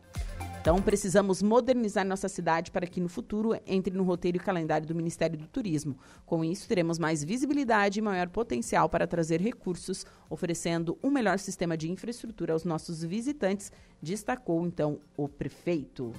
[0.66, 4.96] Então, precisamos modernizar nossa cidade para que no futuro entre no roteiro e calendário do
[4.96, 5.96] Ministério do Turismo.
[6.26, 11.76] Com isso, teremos mais visibilidade e maior potencial para trazer recursos, oferecendo um melhor sistema
[11.76, 13.70] de infraestrutura aos nossos visitantes,
[14.02, 16.12] destacou então o prefeito.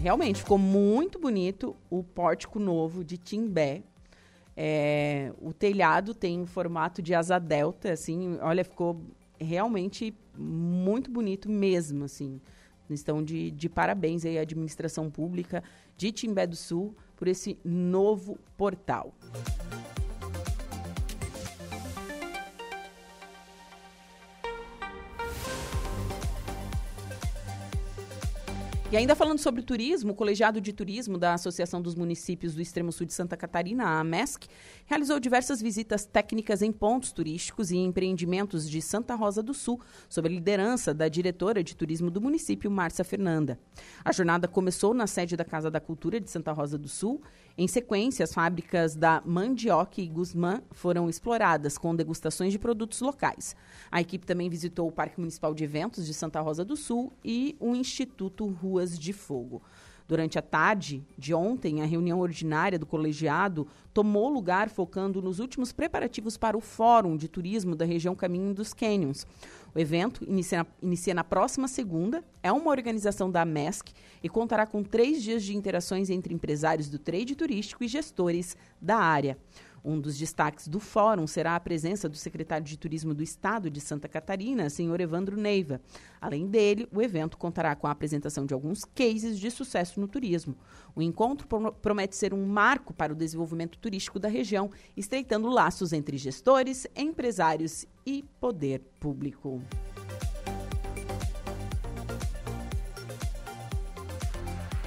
[0.00, 3.82] Realmente ficou muito bonito o pórtico novo de Timbé.
[4.56, 9.02] É, o telhado tem um formato de asa delta, assim, olha, ficou
[9.40, 12.40] realmente muito bonito mesmo, assim.
[12.88, 15.62] Estão de, de parabéns aí à administração pública
[15.96, 19.12] de Timbé do Sul por esse novo portal.
[28.92, 32.92] E ainda falando sobre turismo, o Colegiado de Turismo da Associação dos Municípios do Extremo
[32.92, 34.46] Sul de Santa Catarina, a AMESC,
[34.86, 40.28] realizou diversas visitas técnicas em pontos turísticos e empreendimentos de Santa Rosa do Sul, sob
[40.28, 43.58] a liderança da diretora de turismo do município, Márcia Fernanda.
[44.04, 47.20] A jornada começou na sede da Casa da Cultura de Santa Rosa do Sul.
[47.58, 53.56] Em sequência, as fábricas da Mandioca e Guzmã foram exploradas com degustações de produtos locais.
[53.90, 57.56] A equipe também visitou o Parque Municipal de Eventos de Santa Rosa do Sul e
[57.58, 59.62] o Instituto Rua Ruas de Fogo.
[60.06, 65.72] Durante a tarde de ontem, a reunião ordinária do colegiado tomou lugar focando nos últimos
[65.72, 69.26] preparativos para o Fórum de Turismo da região Caminho dos Canyons.
[69.74, 74.66] O evento inicia na, inicia na próxima segunda, é uma organização da MESC e contará
[74.66, 79.36] com três dias de interações entre empresários do trade turístico e gestores da área.
[79.88, 83.80] Um dos destaques do fórum será a presença do secretário de Turismo do Estado de
[83.80, 85.80] Santa Catarina, senhor Evandro Neiva.
[86.20, 90.56] Além dele, o evento contará com a apresentação de alguns cases de sucesso no turismo.
[90.92, 91.46] O encontro
[91.80, 97.86] promete ser um marco para o desenvolvimento turístico da região, estreitando laços entre gestores, empresários
[98.04, 99.62] e poder público.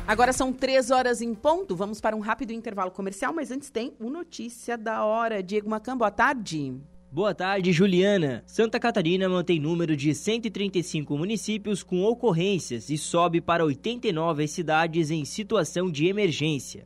[0.09, 1.75] Agora são três horas em ponto.
[1.75, 5.43] Vamos para um rápido intervalo comercial, mas antes tem o Notícia da Hora.
[5.43, 6.73] Diego Macan, boa tarde.
[7.11, 8.41] Boa tarde, Juliana.
[8.47, 15.23] Santa Catarina mantém número de 135 municípios com ocorrências e sobe para 89 cidades em
[15.23, 16.85] situação de emergência.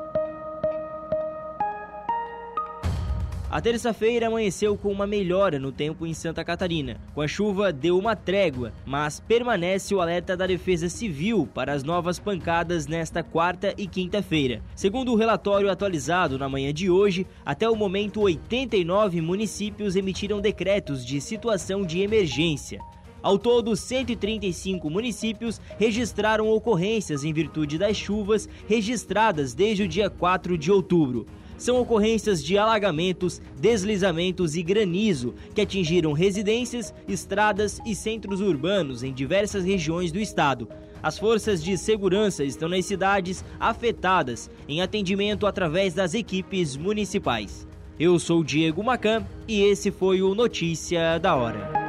[3.51, 7.01] A terça-feira amanheceu com uma melhora no tempo em Santa Catarina.
[7.13, 11.83] Com a chuva, deu uma trégua, mas permanece o alerta da Defesa Civil para as
[11.83, 14.61] novas pancadas nesta quarta e quinta-feira.
[14.73, 21.05] Segundo o relatório atualizado na manhã de hoje, até o momento 89 municípios emitiram decretos
[21.05, 22.79] de situação de emergência.
[23.21, 30.57] Ao todo, 135 municípios registraram ocorrências em virtude das chuvas registradas desde o dia 4
[30.57, 31.27] de outubro
[31.61, 39.13] são ocorrências de alagamentos, deslizamentos e granizo que atingiram residências, estradas e centros urbanos em
[39.13, 40.67] diversas regiões do estado.
[41.03, 47.67] As forças de segurança estão nas cidades afetadas em atendimento através das equipes municipais.
[47.99, 51.80] Eu sou Diego Macan e esse foi o Notícia da Hora.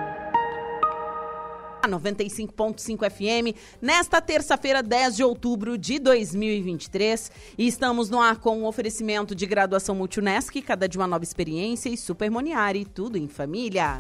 [1.89, 7.31] 95.5 FM, nesta terça-feira, 10 de outubro de 2023.
[7.59, 11.25] E estamos no ar com o um oferecimento de graduação Multunesc, cada de uma nova
[11.25, 13.99] experiência e Super Moniari, tudo em família.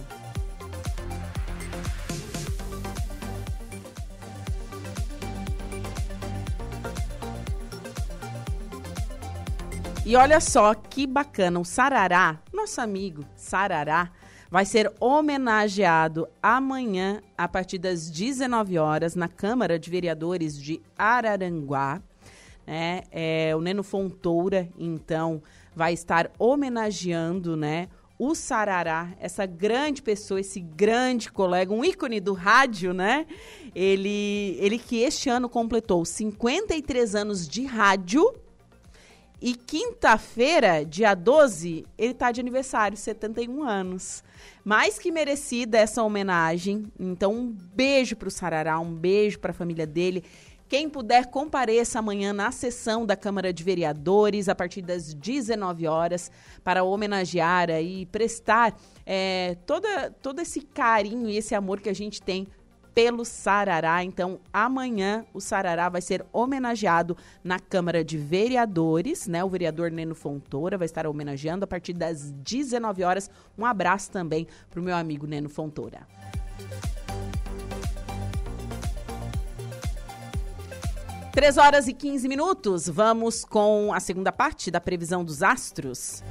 [10.04, 14.10] E olha só que bacana, o Sarará, nosso amigo Sarará,
[14.52, 22.02] vai ser homenageado amanhã, a partir das 19 horas, na Câmara de Vereadores de Araranguá.
[22.66, 23.00] Né?
[23.10, 25.42] É, o Neno Fontoura, então,
[25.74, 27.88] vai estar homenageando né,
[28.18, 33.26] o Sarará, essa grande pessoa, esse grande colega, um ícone do rádio, né?
[33.74, 38.34] Ele, ele que este ano completou 53 anos de rádio.
[39.40, 44.22] E quinta-feira, dia 12, ele está de aniversário, 71 anos.
[44.64, 46.86] Mais que merecida essa homenagem.
[46.98, 50.24] Então, um beijo para o Sarará, um beijo para a família dele.
[50.68, 56.30] Quem puder, compareça amanhã na sessão da Câmara de Vereadores, a partir das 19 horas,
[56.64, 58.74] para homenagear e prestar
[59.04, 62.48] é, toda, todo esse carinho e esse amor que a gente tem
[62.94, 64.02] pelo Sarará.
[64.04, 69.42] Então, amanhã o Sarará vai ser homenageado na Câmara de Vereadores, né?
[69.42, 73.30] O vereador Neno Fontoura vai estar homenageando a partir das 19 horas.
[73.56, 76.06] Um abraço também para o meu amigo Neno Fontoura.
[81.32, 82.88] Três horas e 15 minutos.
[82.88, 86.22] Vamos com a segunda parte da previsão dos astros.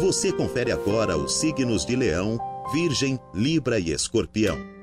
[0.00, 2.38] Você confere agora os signos de Leão,
[2.72, 4.73] Virgem, Libra e Escorpião.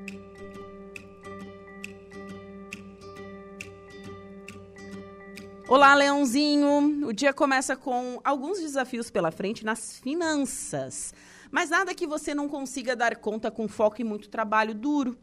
[5.74, 7.06] Olá, Leãozinho!
[7.06, 11.14] O dia começa com alguns desafios pela frente nas finanças.
[11.50, 15.16] Mas nada que você não consiga dar conta com foco e muito trabalho duro.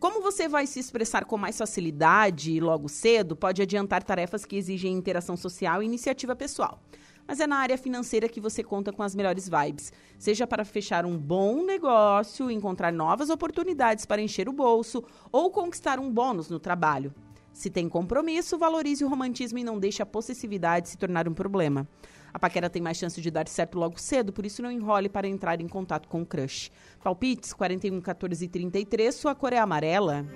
[0.00, 4.56] Como você vai se expressar com mais facilidade e logo cedo, pode adiantar tarefas que
[4.56, 6.82] exigem interação social e iniciativa pessoal.
[7.24, 9.92] Mas é na área financeira que você conta com as melhores vibes.
[10.18, 16.00] Seja para fechar um bom negócio, encontrar novas oportunidades para encher o bolso ou conquistar
[16.00, 17.14] um bônus no trabalho.
[17.56, 21.88] Se tem compromisso, valorize o romantismo e não deixe a possessividade se tornar um problema.
[22.30, 25.26] A paquera tem mais chance de dar certo logo cedo, por isso não enrole para
[25.26, 26.70] entrar em contato com o crush.
[27.02, 30.26] Palpites 41, 14 e 33, sua cor é amarela.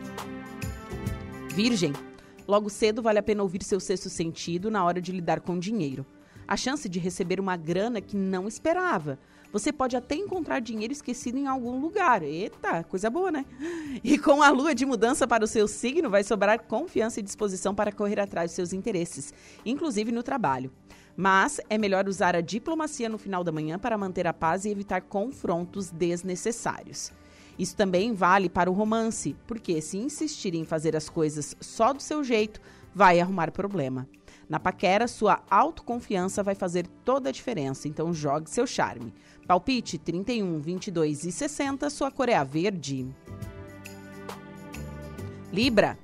[1.54, 1.92] Virgem.
[2.48, 6.06] Logo cedo vale a pena ouvir seu sexto sentido na hora de lidar com dinheiro.
[6.48, 9.18] A chance de receber uma grana que não esperava.
[9.53, 12.22] Você pode até encontrar dinheiro esquecido em algum lugar.
[12.22, 13.44] Eita, coisa boa, né?
[14.05, 17.74] E com a lua de mudança para o seu signo, vai sobrar confiança e disposição
[17.74, 19.34] para correr atrás dos seus interesses,
[19.66, 20.70] inclusive no trabalho.
[21.16, 24.70] Mas é melhor usar a diplomacia no final da manhã para manter a paz e
[24.70, 27.12] evitar confrontos desnecessários.
[27.59, 32.01] Isso também vale para o romance, porque se insistir em fazer as coisas só do
[32.01, 32.61] seu jeito,
[32.94, 34.09] vai arrumar problema.
[34.48, 39.12] Na paquera, sua autoconfiança vai fazer toda a diferença, então jogue seu charme.
[39.51, 43.05] Palpite 31, 22 e 60, sua cor é a verde.
[45.53, 45.98] Libra.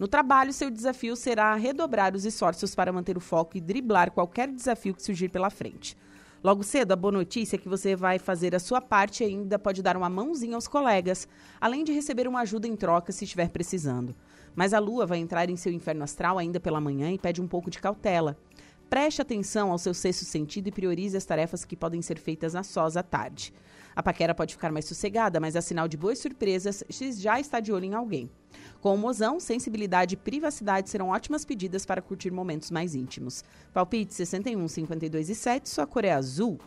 [0.00, 4.48] No trabalho, seu desafio será redobrar os esforços para manter o foco e driblar qualquer
[4.48, 5.96] desafio que surgir pela frente.
[6.42, 9.60] Logo cedo, a boa notícia é que você vai fazer a sua parte e ainda
[9.60, 11.28] pode dar uma mãozinha aos colegas,
[11.60, 14.12] além de receber uma ajuda em troca se estiver precisando.
[14.56, 17.46] Mas a lua vai entrar em seu inferno astral ainda pela manhã e pede um
[17.46, 18.36] pouco de cautela.
[18.88, 22.62] Preste atenção ao seu sexto sentido e priorize as tarefas que podem ser feitas a
[22.62, 23.52] sós à tarde.
[23.94, 27.60] A paquera pode ficar mais sossegada, mas é sinal de boas surpresas se já está
[27.60, 28.30] de olho em alguém.
[28.80, 33.44] Com o mozão, sensibilidade e privacidade serão ótimas pedidas para curtir momentos mais íntimos.
[33.74, 36.58] Palpite 61, 52 e 7, sua cor é azul.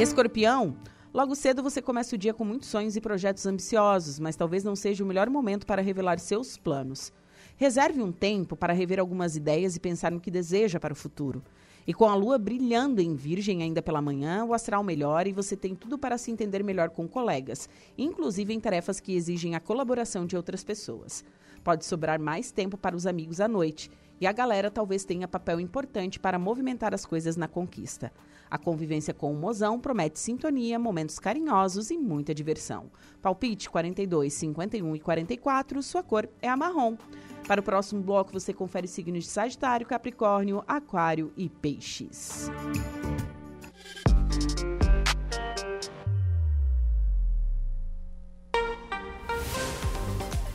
[0.00, 0.76] Escorpião,
[1.16, 4.76] Logo cedo você começa o dia com muitos sonhos e projetos ambiciosos, mas talvez não
[4.76, 7.10] seja o melhor momento para revelar seus planos.
[7.58, 11.42] Reserve um tempo para rever algumas ideias e pensar no que deseja para o futuro.
[11.86, 15.56] E com a lua brilhando em Virgem ainda pela manhã, o astral melhora e você
[15.56, 20.26] tem tudo para se entender melhor com colegas, inclusive em tarefas que exigem a colaboração
[20.26, 21.24] de outras pessoas.
[21.64, 23.90] Pode sobrar mais tempo para os amigos à noite,
[24.20, 28.12] e a galera talvez tenha papel importante para movimentar as coisas na conquista.
[28.50, 32.90] A convivência com o mozão promete sintonia, momentos carinhosos e muita diversão.
[33.20, 36.96] Palpite 42, 51 e 44, sua cor é a marrom.
[37.46, 42.50] Para o próximo bloco, você confere signos de Sagitário, Capricórnio, Aquário e Peixes.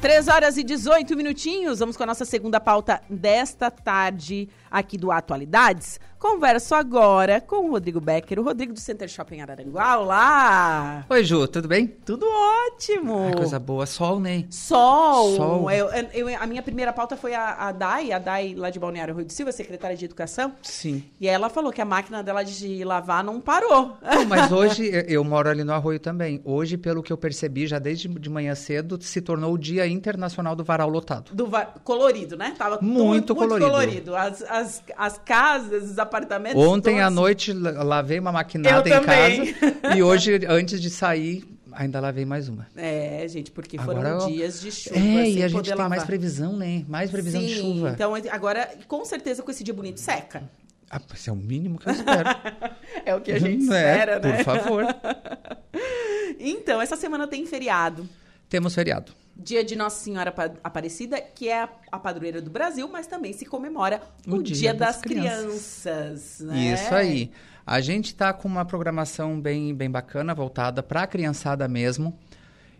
[0.01, 1.77] Três horas e 18 minutinhos.
[1.77, 5.99] Vamos com a nossa segunda pauta desta tarde aqui do Atualidades.
[6.21, 9.97] Converso agora com o Rodrigo Becker, o Rodrigo do Center Shopping Araranguá.
[9.97, 11.05] Olá!
[11.09, 11.87] Oi, Ju, tudo bem?
[11.87, 13.25] Tudo ótimo!
[13.25, 13.87] Ai, coisa boa.
[13.87, 14.45] Sol, né?
[14.51, 15.35] Sol!
[15.35, 15.71] Sol.
[15.71, 19.15] Eu, eu, a minha primeira pauta foi a, a Dai, a Dai lá de Balneário
[19.15, 20.53] Rui do Silva, secretária de Educação.
[20.61, 21.03] Sim.
[21.19, 23.97] E ela falou que a máquina dela de lavar não parou.
[23.99, 26.39] Não, mas hoje, eu moro ali no Arroio também.
[26.45, 30.55] Hoje, pelo que eu percebi, já desde de manhã cedo, se tornou o Dia Internacional
[30.55, 31.33] do Varal Lotado.
[31.33, 32.53] Do va colorido, né?
[32.55, 33.65] Tava muito, muito colorido.
[33.71, 34.15] colorido.
[34.15, 34.60] As, as,
[34.97, 36.61] as casas, os apartamentos.
[36.61, 37.05] Ontem todos.
[37.07, 39.53] à noite lavei uma maquinada Eu em também.
[39.53, 39.95] casa.
[39.97, 42.67] E hoje, antes de sair, ainda lavei mais uma.
[42.75, 44.95] É, gente, porque Agora foram dias de chuva.
[44.97, 45.89] É, e a gente tem lavar.
[45.89, 46.83] mais previsão, né?
[46.87, 47.91] Mais previsão Sim, de chuva.
[47.91, 50.43] Então, agora, com certeza, com esse dia bonito, seca.
[50.89, 52.29] Ah, esse é o mínimo que eu espero.
[53.05, 54.35] É o que a gente É, espera, né?
[54.37, 54.85] Por favor.
[56.43, 58.07] Então, essa semana tem feriado.
[58.51, 59.13] Temos feriado.
[59.33, 63.45] Dia de Nossa Senhora Apa- Aparecida, que é a, padroeira do Brasil, mas também se
[63.45, 66.41] comemora o, O Dia, Dia das, das Crianças.
[66.41, 66.73] né?
[66.73, 67.31] Isso aí.
[67.65, 72.13] A gente está com uma programação bem, bem bacana, voltada para a criançada mesmo.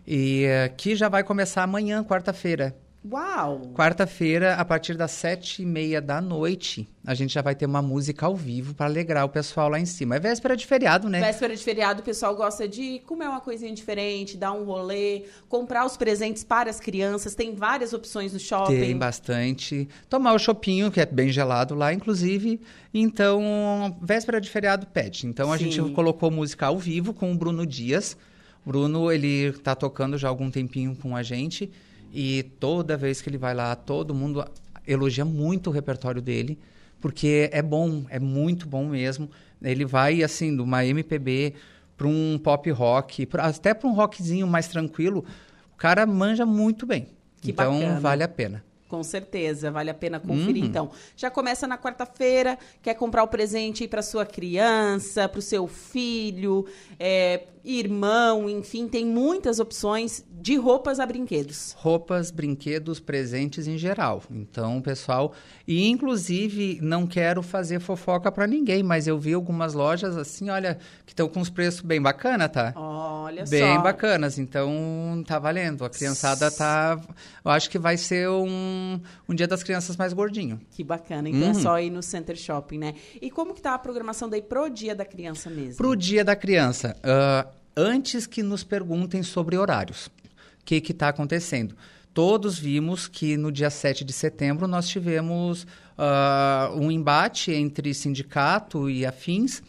[0.06, 2.76] E eh, que já vai começar amanhã, quarta-feira.
[3.04, 3.72] Uau!
[3.74, 7.82] Quarta-feira, a partir das sete e meia da noite, a gente já vai ter uma
[7.82, 10.14] música ao vivo para alegrar o pessoal lá em cima.
[10.14, 11.20] É véspera de feriado, né?
[11.20, 15.84] Véspera de feriado, o pessoal gosta de comer uma coisinha diferente, dar um rolê, comprar
[15.84, 17.34] os presentes para as crianças.
[17.34, 18.78] Tem várias opções no shopping.
[18.78, 19.88] Tem bastante.
[20.08, 22.60] Tomar o chopinho, que é bem gelado lá, inclusive.
[22.94, 25.26] Então, véspera de feriado pede.
[25.26, 25.72] Então, a Sim.
[25.72, 28.16] gente colocou música ao vivo com o Bruno Dias.
[28.64, 31.68] Bruno, ele tá tocando já há algum tempinho com a gente.
[32.12, 34.44] E toda vez que ele vai lá, todo mundo
[34.86, 36.58] elogia muito o repertório dele,
[37.00, 39.30] porque é bom, é muito bom mesmo.
[39.62, 41.54] Ele vai, assim, de uma MPB
[41.96, 45.24] para um pop rock, pra- até para um rockzinho mais tranquilo.
[45.72, 47.08] O cara manja muito bem.
[47.40, 48.00] Que então, bacana.
[48.00, 48.64] vale a pena.
[48.88, 50.62] Com certeza, vale a pena conferir.
[50.62, 50.68] Uhum.
[50.68, 55.66] Então, já começa na quarta-feira, quer comprar o presente para sua criança, para o seu
[55.66, 56.66] filho,
[57.00, 61.72] é, irmão, enfim, tem muitas opções de roupas a brinquedos.
[61.78, 64.22] roupas, brinquedos, presentes em geral.
[64.28, 65.32] Então, pessoal,
[65.68, 70.78] e inclusive não quero fazer fofoca para ninguém, mas eu vi algumas lojas assim, olha,
[71.06, 72.72] que estão com os preços bem bacana, tá?
[72.74, 73.82] Olha bem só.
[73.82, 75.84] bacanas, então tá valendo.
[75.84, 77.00] A criançada tá,
[77.44, 80.60] eu acho que vai ser um, um dia das crianças mais gordinho.
[80.72, 81.28] Que bacana.
[81.28, 81.54] Então é Uhum.
[81.54, 82.94] só ir no Center Shopping, né?
[83.20, 85.76] E como que tá a programação daí pro Dia da Criança mesmo?
[85.76, 87.46] Pro Dia da Criança, ah,
[87.76, 91.74] antes que nos perguntem sobre horários, o que está acontecendo?
[92.14, 95.66] Todos vimos que no dia 7 de setembro nós tivemos
[95.96, 99.62] ah, um embate entre sindicato e afins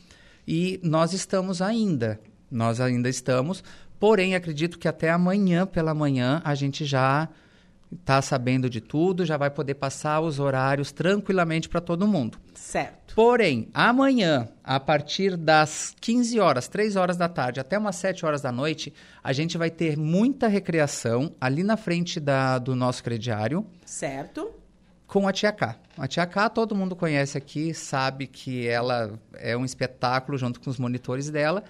[0.46, 2.20] e nós estamos ainda,
[2.52, 3.64] nós ainda estamos,
[3.98, 7.30] porém acredito que até amanhã pela manhã a gente já
[8.00, 12.38] está sabendo de tudo, já vai poder passar os horários tranquilamente para todo mundo.
[12.54, 13.16] Certo.
[13.16, 18.42] Porém, amanhã, a partir das 15 horas, 3 horas da tarde, até umas 7 horas
[18.42, 23.66] da noite, a gente vai ter muita recreação ali na frente da, do nosso crediário
[23.86, 24.52] Certo.
[25.06, 25.78] com a Tia K.
[25.98, 30.70] A Tia K todo mundo conhece aqui, sabe que ela é um espetáculo junto com
[30.70, 31.64] os monitores dela.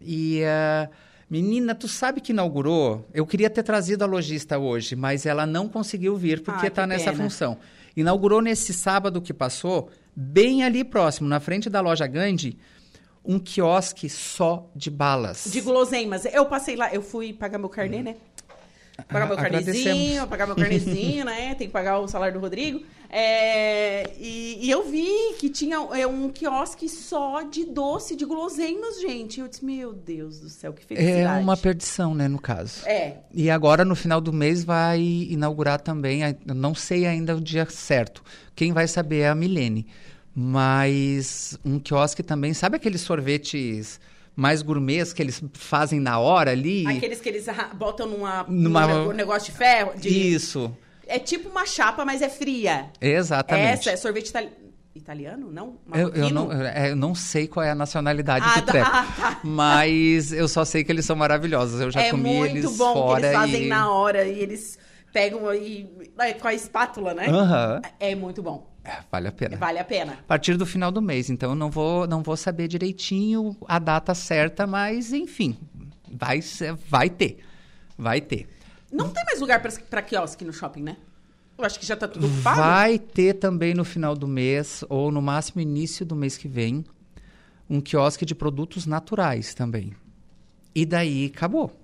[0.00, 0.88] E, ah,
[1.28, 3.06] menina, tu sabe que inaugurou?
[3.12, 6.82] Eu queria ter trazido a lojista hoje, mas ela não conseguiu vir porque Ah, está
[6.82, 7.24] que nessa pena.
[7.24, 7.58] função.
[7.96, 12.58] Inaugurou nesse sábado que passou, bem ali próximo, na frente da loja Gandhi,
[13.24, 15.48] um quiosque só de balas.
[15.50, 16.24] De guloseimas.
[16.26, 18.16] Eu passei lá, eu fui pagar meu carnê, né?
[19.08, 21.54] Pagar meu carnezinho, pagar meu carnezinho, né?
[21.54, 22.82] Tem que pagar o salário do Rodrigo.
[23.10, 25.06] É, e, e eu vi
[25.38, 29.38] que tinha é, um quiosque só de doce, de guloseimas, gente.
[29.38, 31.42] Eu disse, meu Deus do céu, que É felicidade.
[31.42, 32.86] uma perdição, né, no caso.
[32.86, 37.40] É, E agora, no final do mês, vai inaugurar também, eu não sei ainda o
[37.40, 38.22] dia certo.
[38.54, 39.86] Quem vai saber é a Milene.
[40.34, 43.98] Mas um quiosque também, sabe aqueles sorvetes
[44.36, 46.86] mais gourmets que eles fazem na hora ali?
[46.86, 49.92] aqueles que eles botam numa, Numa- num negócio de ferro.
[49.98, 50.70] de- Isso,
[51.06, 52.90] É tipo uma chapa, mas é fria.
[53.00, 53.72] exatamente.
[53.88, 54.50] Essa é sorvete itali-
[54.94, 55.50] italiano?
[55.52, 55.76] Não?
[55.94, 58.90] Eu, eu não, é, eu não sei qual é a nacionalidade Ah, do tá- treco,
[58.92, 59.40] ah, tá.
[59.44, 61.80] mas eu só sei que eles são maravilhosos.
[61.80, 63.68] Eu já é comi muito eles bom fora que eles fazem e...
[63.68, 64.78] na hora e eles
[65.12, 67.26] pegam aí é, com a espátula, né?
[68.00, 68.66] É muito bom.
[68.86, 69.56] É, vale a pena.
[69.56, 70.12] Vale a pena.
[70.12, 73.80] A partir do final do mês, então eu não vou, não vou saber direitinho a
[73.80, 75.58] data certa, mas enfim,
[76.08, 76.40] vai,
[76.88, 77.38] vai ter.
[77.98, 78.48] Vai ter.
[78.92, 80.96] Não tem mais lugar pra quiosque no shopping, né?
[81.58, 82.60] Eu acho que já tá tudo ocupado.
[82.60, 86.84] Vai ter também no final do mês, ou no máximo início do mês que vem,
[87.68, 89.94] um quiosque de produtos naturais também.
[90.74, 91.74] E daí acabou.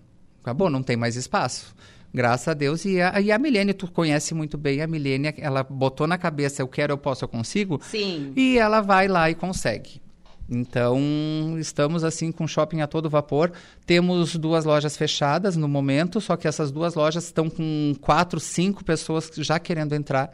[0.42, 1.74] Acabou, não tem mais espaço.
[2.12, 2.84] Graças a Deus.
[2.84, 6.62] E a, e a Milene, tu conhece muito bem a Milene, ela botou na cabeça
[6.62, 7.80] eu quero, eu posso, eu consigo.
[7.82, 8.32] Sim.
[8.36, 10.02] E ela vai lá e consegue.
[10.50, 13.52] Então, estamos assim com shopping a todo vapor.
[13.86, 18.84] Temos duas lojas fechadas no momento, só que essas duas lojas estão com quatro, cinco
[18.84, 20.30] pessoas já querendo entrar.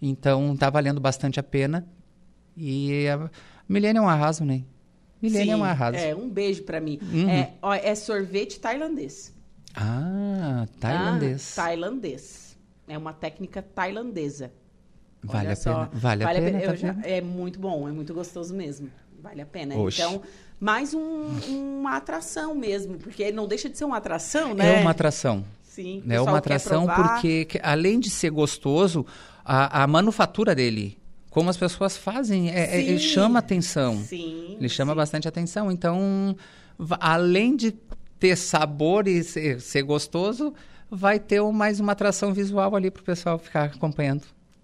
[0.00, 1.86] Então, tá valendo bastante a pena.
[2.56, 3.30] E a
[3.68, 4.62] Milene é um arraso, né?
[5.20, 5.98] Milene é um Sim, arraso.
[5.98, 6.98] É, um beijo pra mim.
[7.12, 7.28] Uhum.
[7.28, 9.34] É, ó, é sorvete tailandês.
[9.74, 11.52] Ah, tailandês.
[11.58, 12.56] Ah, tailandês.
[12.88, 14.52] É uma técnica tailandesa.
[15.22, 15.74] Vale Olha a só.
[15.86, 15.90] pena.
[16.00, 18.90] Vale, a pena, tá Eu já- é muito bom, é muito gostoso mesmo.
[19.22, 19.74] Vale a pena.
[19.74, 20.22] Então,
[20.58, 24.78] mais um- uma atração mesmo, porque não deixa de ser uma atração, né?
[24.78, 25.44] É uma atração.
[25.62, 26.02] Sim.
[26.08, 29.04] É uma atração porque, que- além de ser gostoso,
[29.44, 30.98] a, a manufatura dele,
[31.30, 33.08] como as pessoas fazem, é- é- ele Sim.
[33.08, 33.96] chama atenção.
[33.98, 34.56] Sim.
[34.58, 35.70] Ele chama bastante atenção.
[35.70, 36.34] Então,
[36.98, 37.74] além de
[38.20, 40.54] ter sabor e ser, ser gostoso,
[40.90, 44.22] vai ter um- mais uma atração visual ali para o pessoal ficar acompanhando.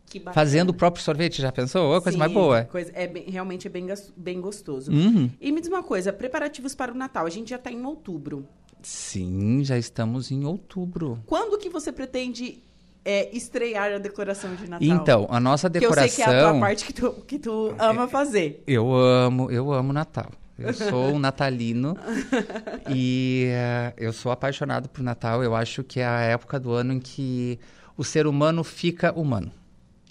[0.09, 0.35] Que bacana.
[0.35, 1.97] Fazendo o próprio sorvete, já pensou?
[1.97, 2.65] Ô, coisa Sim, mais boa.
[2.65, 3.87] coisa- é bem- realmente é bem,
[4.17, 4.93] bem gostoso.
[4.93, 5.29] Uhum.
[5.41, 7.27] E me diz uma coisa, preparativos para o Natal.
[7.27, 8.47] A gente já está em outubro.
[8.83, 11.19] Sim, já estamos em outubro.
[11.27, 12.63] Quando que você pretende
[13.05, 14.87] é estrear a decoração de Natal?
[14.87, 16.05] Então, a nossa decoração.
[16.05, 18.63] Que eu sei que é a tua parte que tu, que tu ama fazer.
[18.67, 20.31] Eu amo, eu amo Natal.
[20.59, 21.97] Eu sou um natalino
[22.89, 25.43] e uh, eu sou apaixonado por Natal.
[25.43, 27.59] Eu acho que é a época do ano em que
[27.97, 29.53] o ser humano fica humano.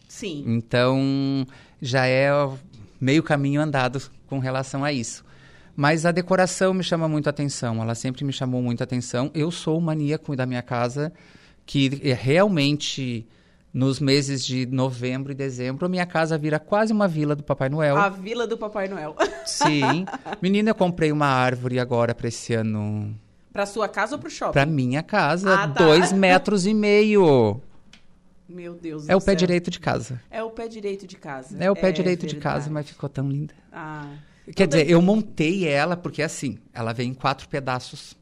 [0.07, 0.43] Sim.
[0.47, 1.45] Então,
[1.81, 2.29] já é
[3.01, 5.25] meio caminho andado com relação a isso.
[5.75, 9.29] Mas a decoração me chama muito a atenção, ela sempre me chamou muito a atenção.
[9.33, 11.11] Eu sou o maníaco da minha casa,
[11.65, 13.27] que é realmente
[13.75, 17.67] nos meses de novembro e dezembro, a minha casa vira quase uma vila do Papai
[17.67, 17.97] Noel.
[17.97, 19.13] A vila do Papai Noel.
[19.45, 20.05] Sim.
[20.41, 23.13] Menina, eu comprei uma árvore agora para esse ano.
[23.51, 24.53] Para sua casa ou para o shopping?
[24.53, 25.83] Para minha casa, ah, tá.
[25.83, 27.59] dois metros e meio.
[28.47, 29.35] Meu Deus É o pé céu.
[29.35, 30.21] direito de casa.
[30.31, 31.57] É o pé direito de casa.
[31.61, 32.35] É o pé é direito verdade.
[32.35, 33.53] de casa, mas ficou tão linda.
[33.73, 34.07] Ah.
[34.55, 38.15] Quer dizer, eu montei ela porque assim, ela vem em quatro pedaços.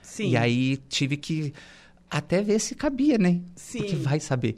[0.00, 0.28] Sim.
[0.28, 1.52] E aí tive que
[2.08, 3.40] até ver se cabia, né?
[3.56, 3.80] Sim.
[3.80, 4.56] Porque vai saber.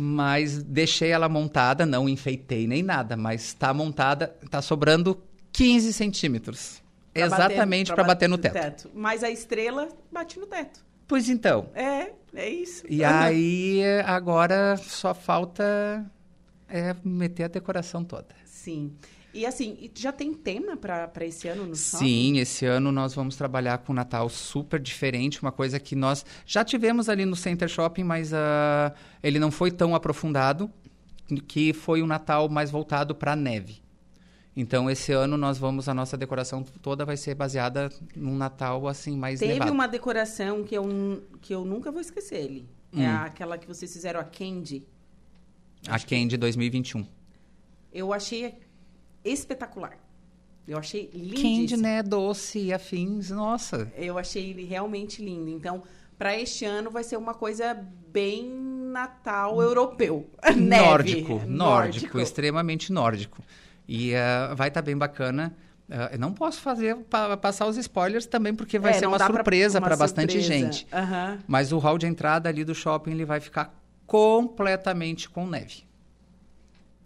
[0.00, 5.22] Mas deixei ela montada, não enfeitei nem nada, mas está montada, está sobrando
[5.52, 6.82] 15 centímetros.
[7.12, 8.52] Pra exatamente para bater, bater, no teto.
[8.52, 8.90] teto.
[8.94, 10.80] Mas a estrela bate no teto.
[11.06, 11.68] Pois então.
[11.74, 12.84] É, é isso.
[12.88, 13.08] E uhum.
[13.08, 16.08] aí, agora só falta
[16.68, 18.28] é, meter a decoração toda.
[18.44, 18.92] Sim.
[19.32, 22.04] E assim, já tem tema para esse ano no shopping?
[22.04, 26.24] Sim, esse ano nós vamos trabalhar com um Natal super diferente, uma coisa que nós
[26.44, 30.70] já tivemos ali no Center Shopping, mas uh, ele não foi tão aprofundado,
[31.46, 33.80] que foi um Natal mais voltado para a neve.
[34.56, 39.16] Então, esse ano nós vamos, a nossa decoração toda vai ser baseada num Natal, assim,
[39.16, 39.72] mais Teve nevado.
[39.72, 40.84] uma decoração que eu,
[41.40, 42.68] que eu nunca vou esquecer ele.
[42.92, 43.02] É hum.
[43.02, 44.84] É aquela que vocês fizeram, a Candy.
[45.86, 46.36] A Candy que...
[46.36, 47.06] 2021.
[47.92, 48.54] Eu achei
[49.24, 49.98] espetacular.
[50.66, 51.42] Eu achei lindo.
[51.42, 52.02] Candy, né?
[52.02, 53.90] Doce e afins, nossa.
[53.96, 55.48] Eu achei ele realmente lindo.
[55.48, 55.82] Então,
[56.16, 57.74] para este ano vai ser uma coisa
[58.12, 58.48] bem
[58.90, 60.28] Natal europeu.
[60.56, 63.42] Nórdico, nórdico, nórdico, extremamente nórdico.
[63.88, 65.54] E uh, vai estar tá bem bacana.
[65.88, 69.18] Uh, eu não posso fazer pa, passar os spoilers também, porque vai é, ser uma
[69.18, 70.86] surpresa para bastante gente.
[70.92, 71.38] Uhum.
[71.48, 73.74] Mas o hall de entrada ali do shopping ele vai ficar
[74.06, 75.84] completamente com neve.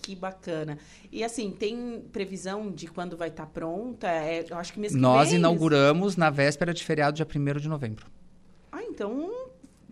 [0.04, 0.76] Que bacana.
[1.10, 4.06] E assim, tem previsão de quando vai estar tá pronta?
[4.06, 7.58] É, eu acho que mês que Nós vem, inauguramos na véspera de feriado, dia 1
[7.58, 8.06] de novembro.
[8.70, 9.30] Ah, então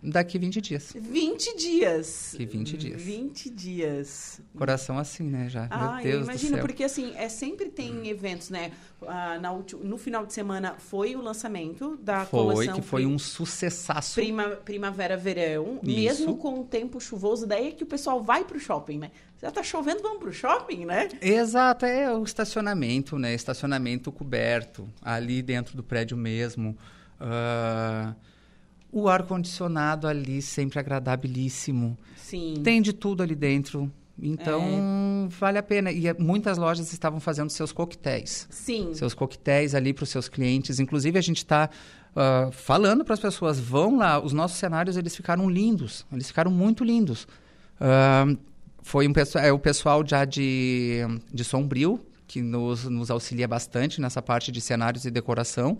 [0.03, 0.93] Daqui 20 dias.
[0.93, 2.33] 20 dias.
[2.35, 3.01] Que 20 dias.
[3.01, 4.41] 20 dias.
[4.57, 5.65] Coração assim, né, já.
[5.71, 6.65] Ah, Meu Deus eu imagino, do céu.
[6.65, 8.73] porque assim, é, sempre tem eventos, né?
[9.07, 12.75] Ah, na no final de semana foi o lançamento da foi, coleção.
[12.75, 14.15] que foi um sucessaço.
[14.15, 15.79] Prima, Primavera-verão.
[15.81, 19.11] Mesmo com o tempo chuvoso, daí é que o pessoal vai pro shopping, né?
[19.41, 21.09] Já tá chovendo, vamos pro shopping, né?
[21.21, 23.33] Exato, é o estacionamento, né?
[23.33, 26.77] Estacionamento coberto, ali dentro do prédio mesmo.
[27.21, 28.32] Uh
[28.93, 31.97] o ar-condicionado ali sempre agradabilíssimo.
[32.15, 32.61] Sim.
[32.63, 33.91] Tem de tudo ali dentro.
[34.21, 35.27] Então, é.
[35.29, 35.91] vale a pena.
[35.91, 38.47] E é, muitas lojas estavam fazendo seus coquetéis.
[38.51, 38.93] Sim.
[38.93, 40.79] Seus coquetéis ali para os seus clientes.
[40.79, 41.71] Inclusive, a gente está
[42.15, 44.19] uh, falando para as pessoas, vão lá.
[44.19, 46.05] Os nossos cenários, eles ficaram lindos.
[46.13, 47.27] Eles ficaram muito lindos.
[47.81, 48.37] Uh,
[48.83, 50.99] foi um, é o pessoal já de,
[51.33, 55.79] de Sombrio, que nos, nos auxilia bastante nessa parte de cenários e decoração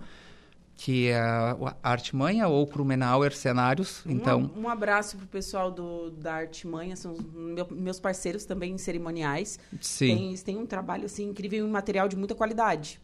[0.76, 4.04] que é a Artimanha ou Krumenauer Cenários.
[4.06, 8.74] Então, um, um abraço para o pessoal do, da Artimanha, são meu, meus parceiros também
[8.74, 9.60] em cerimoniais.
[9.80, 10.16] Sim.
[10.16, 13.00] Tem, eles têm um trabalho assim, incrível e um material de muita qualidade.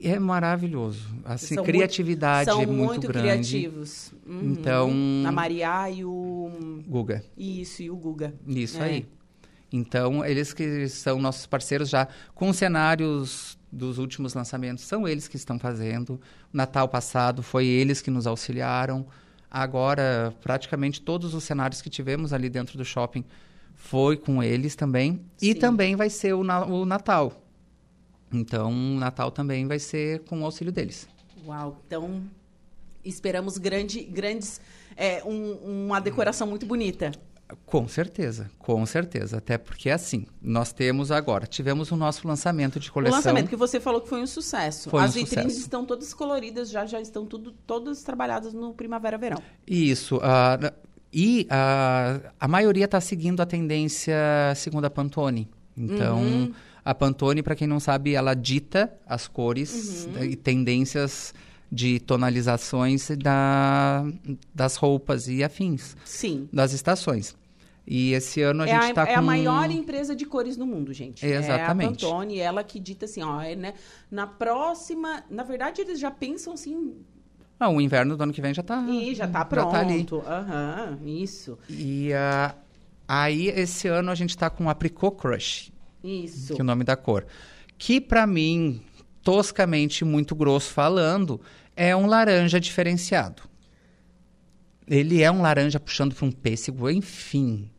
[0.00, 1.08] É maravilhoso.
[1.24, 3.48] Assim, são criatividade muito, é muito, muito grande.
[3.48, 4.12] criativos.
[4.26, 4.52] Uhum.
[4.52, 4.90] Então,
[5.26, 7.24] a Maria e o Guga.
[7.36, 8.34] Isso, e o Guga.
[8.46, 8.84] Isso é.
[8.84, 9.06] aí.
[9.72, 15.36] Então, eles que são nossos parceiros já com cenários dos últimos lançamentos são eles que
[15.36, 16.14] estão fazendo.
[16.52, 19.06] O Natal passado foi eles que nos auxiliaram.
[19.50, 23.24] Agora, praticamente todos os cenários que tivemos ali dentro do shopping
[23.74, 25.20] foi com eles também.
[25.36, 25.50] Sim.
[25.50, 27.40] E também vai ser o, o Natal.
[28.32, 31.08] Então, o Natal também vai ser com o auxílio deles.
[31.46, 31.80] Uau!
[31.86, 32.24] Então,
[33.04, 34.60] esperamos grande, grandes.
[34.96, 37.12] É, um, uma decoração muito bonita.
[37.66, 39.38] Com certeza, com certeza.
[39.38, 43.14] Até porque, assim, nós temos agora, tivemos o nosso lançamento de coleção.
[43.14, 44.88] O lançamento que você falou que foi um sucesso.
[44.88, 45.60] Foi As um vitrines sucesso.
[45.60, 49.42] estão todas coloridas, já, já estão tudo, todas trabalhadas no Primavera-Verão.
[49.66, 50.16] Isso.
[50.16, 50.72] Uh,
[51.12, 54.16] e uh, a maioria está seguindo a tendência
[54.56, 55.48] segundo a Pantone.
[55.76, 56.52] Então, uhum.
[56.84, 60.24] a Pantone, para quem não sabe, ela dita as cores uhum.
[60.24, 61.34] e tendências
[61.74, 64.04] de tonalizações da,
[64.54, 65.96] das roupas e afins.
[66.04, 66.48] Sim.
[66.52, 67.36] Das estações.
[67.86, 69.12] E esse ano a é gente está com...
[69.12, 71.26] É a maior empresa de cores no mundo, gente.
[71.26, 72.04] Exatamente.
[72.04, 73.74] É a Pantone, ela que dita assim, ó, é, né,
[74.10, 75.24] na próxima...
[75.28, 76.94] Na verdade, eles já pensam assim
[77.58, 80.22] Ah, o inverno do ano que vem já está E já tá pronto.
[80.26, 81.58] Aham, isso.
[81.68, 82.54] E uh,
[83.06, 85.72] aí, esse ano, a gente está com o Apricot Crush.
[86.02, 86.54] Isso.
[86.54, 87.26] Que é o nome da cor.
[87.76, 88.80] Que, para mim,
[89.24, 91.40] toscamente, muito grosso falando,
[91.76, 93.42] é um laranja diferenciado.
[94.86, 97.70] Ele é um laranja puxando para um pêssego, enfim.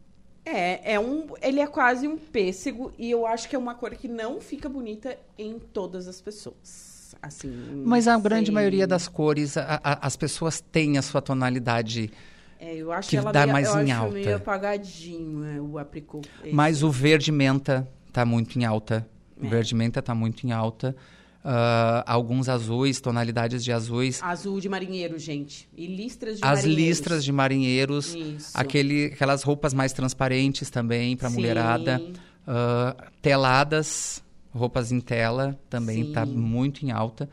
[0.44, 3.92] É, é um, ele é quase um pêssego e eu acho que é uma cor
[3.92, 7.16] que não fica bonita em todas as pessoas.
[7.22, 7.50] Assim,
[7.86, 12.12] Mas a grande maioria das cores, a, a, as pessoas têm a sua tonalidade
[12.60, 14.14] é, eu acho que ela dá meio, mais eu em acho alta.
[14.14, 16.28] meio apagadinho é, o apricot.
[16.52, 19.08] Mas o verde menta está muito em alta.
[19.40, 19.50] O É.
[19.50, 20.96] verde menta está muito em alta.
[21.48, 24.20] Ah, alguns azuis, tonalidades de azuis.
[24.24, 25.70] Azul de marinheiro, gente.
[25.78, 26.88] E listras de As marinheiros.
[26.88, 28.50] listras de marinheiros, Isso.
[28.56, 32.02] aquele, aquelas roupas mais transparentes também para mulherada,
[32.48, 37.30] Ah, teladas, roupas em tela também está muito em alta.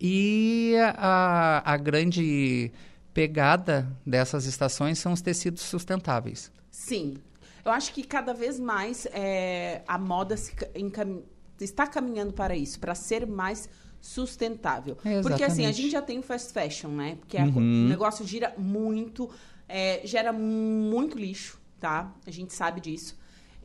[0.00, 2.72] E a, a grande
[3.12, 6.50] pegada dessas estações são os tecidos sustentáveis.
[6.70, 7.18] Sim.
[7.62, 11.22] Eu acho que cada vez mais é, a moda se ca- encam-
[11.64, 13.68] está caminhando para isso, para ser mais
[14.00, 14.96] sustentável.
[15.04, 15.82] É, Porque assim, a exatamente.
[15.82, 17.16] gente já tem o fast fashion, né?
[17.20, 17.84] Porque a Uhum.
[17.86, 19.28] o negócio gira muito,
[19.68, 22.14] é, gera muito lixo, tá?
[22.26, 23.18] A gente sabe disso.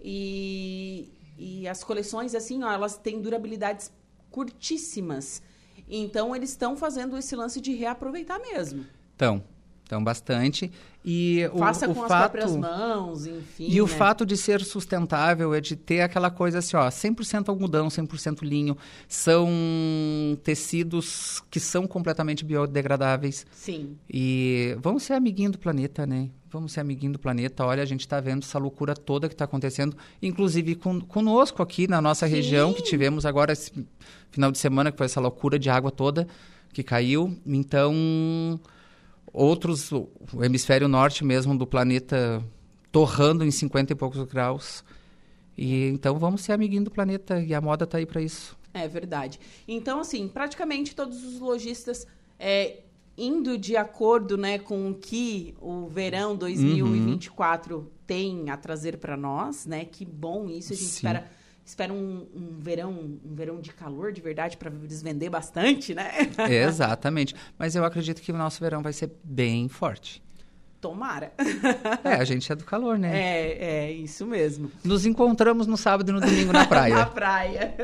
[0.04, 3.92] E, e as coleções, assim, ó, elas têm durabilidades
[4.30, 5.42] curtíssimas.
[5.88, 8.86] Então, eles estão fazendo esse lance de reaproveitar mesmo.
[9.16, 9.44] Então,
[9.86, 10.72] então bastante.
[11.08, 12.32] E o, Faça o com as fato...
[12.32, 13.68] próprias mãos, enfim.
[13.70, 13.94] E o né?
[13.94, 18.76] fato de ser sustentável é de ter aquela coisa assim, ó, 100% algodão, 100% linho,
[19.08, 19.48] são
[20.44, 23.46] tecidos que são completamente biodegradáveis.
[23.52, 23.96] Sim.
[24.10, 26.30] E vamos ser amiguinho do planeta, né?
[26.50, 27.64] Vamos ser amiguinho do planeta.
[27.64, 31.88] Olha, a gente está vendo essa loucura toda que está acontecendo, inclusive com, conosco aqui
[31.88, 33.72] na nossa região, que tivemos agora esse
[34.32, 36.28] final de semana, que foi essa loucura de água toda
[36.74, 37.38] que caiu.
[37.46, 38.60] Então,
[39.36, 40.10] outros, o
[40.42, 42.44] hemisfério norte mesmo do planeta
[42.92, 44.84] torrando em 50 e poucos graus.
[45.58, 48.58] E então vamos ser amiguinho do planeta e a moda está aí para isso.
[48.74, 49.40] É verdade.
[49.68, 52.08] Então, assim, praticamente todos os lojistas
[52.40, 52.80] é,
[53.18, 59.66] indo de acordo né, com o que o verão 2024 tem a trazer para nós,
[59.66, 59.86] né?
[59.86, 60.74] Que bom isso.
[60.74, 60.96] A gente Sim.
[60.96, 61.30] espera,
[61.66, 66.12] espera um, um verão um verão de calor de verdade para eles vender bastante, né?
[66.48, 67.36] Exatamente.
[67.58, 70.24] Mas eu acredito que o nosso verão vai ser bem forte.
[70.80, 71.34] Tomara.
[72.04, 73.18] É, a gente é do calor, né?
[73.18, 74.72] É, é isso mesmo.
[74.84, 77.06] Nos encontramos no sábado e no domingo na na praia.
[77.08, 77.76] praia.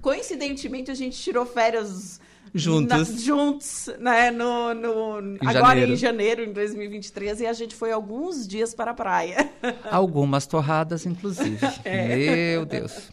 [0.00, 2.20] Coincidentemente, a gente tirou férias
[2.54, 3.10] Juntos.
[3.10, 4.30] na- juntos, né?
[4.30, 5.92] No, no, Em agora janeiro.
[5.92, 9.48] em janeiro, em 2023, e a gente foi alguns dias para a praia.
[9.90, 11.58] Algumas torradas, inclusive.
[11.84, 12.52] É.
[12.52, 13.10] Meu Deus.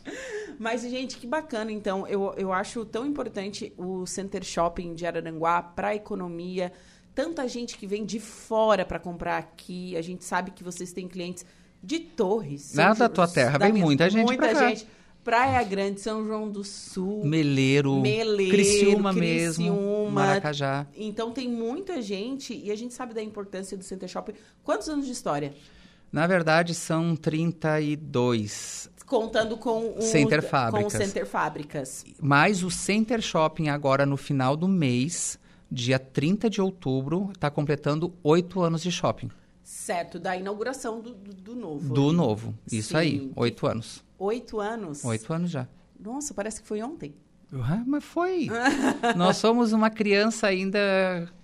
[0.59, 1.71] Mas, gente, que bacana.
[1.71, 6.71] Então, eu, eu acho tão importante o Center Shopping de Araranguá para a economia.
[7.13, 9.95] Tanta gente que vem de fora para comprar aqui.
[9.95, 11.45] A gente sabe que vocês têm clientes
[11.83, 12.73] de Torres.
[12.73, 14.75] Lá da tua terra, da vem minha- muita gente Muita pra cá.
[15.27, 17.25] Praia Grande, São João do Sul.
[17.25, 20.09] Meleiro, Meleiro, Criciúma mesmo, Criciúma.
[20.09, 20.87] Maracajá.
[20.95, 24.31] Então tem muita gente e a gente sabe da importância do Center Shopping.
[24.63, 25.53] Quantos anos de história?
[26.09, 28.89] Na verdade, são 32.
[29.05, 30.93] Contando com o Center com o Fábricas.
[30.93, 32.05] Center Fábricas.
[32.21, 35.37] Mas o Center Shopping, agora no final do mês,
[35.69, 39.29] dia 30 de outubro, está completando oito anos de shopping.
[39.67, 41.93] Certo, da inauguração do, do, do novo.
[41.93, 42.57] Do novo.
[42.71, 42.95] Isso Sim.
[42.95, 44.01] aí, oito anos.
[44.17, 45.03] Oito anos?
[45.03, 45.67] Oito anos já.
[45.99, 47.13] Nossa, parece que foi ontem.
[47.51, 48.47] Ah, mas foi.
[49.17, 50.79] Nós somos uma criança ainda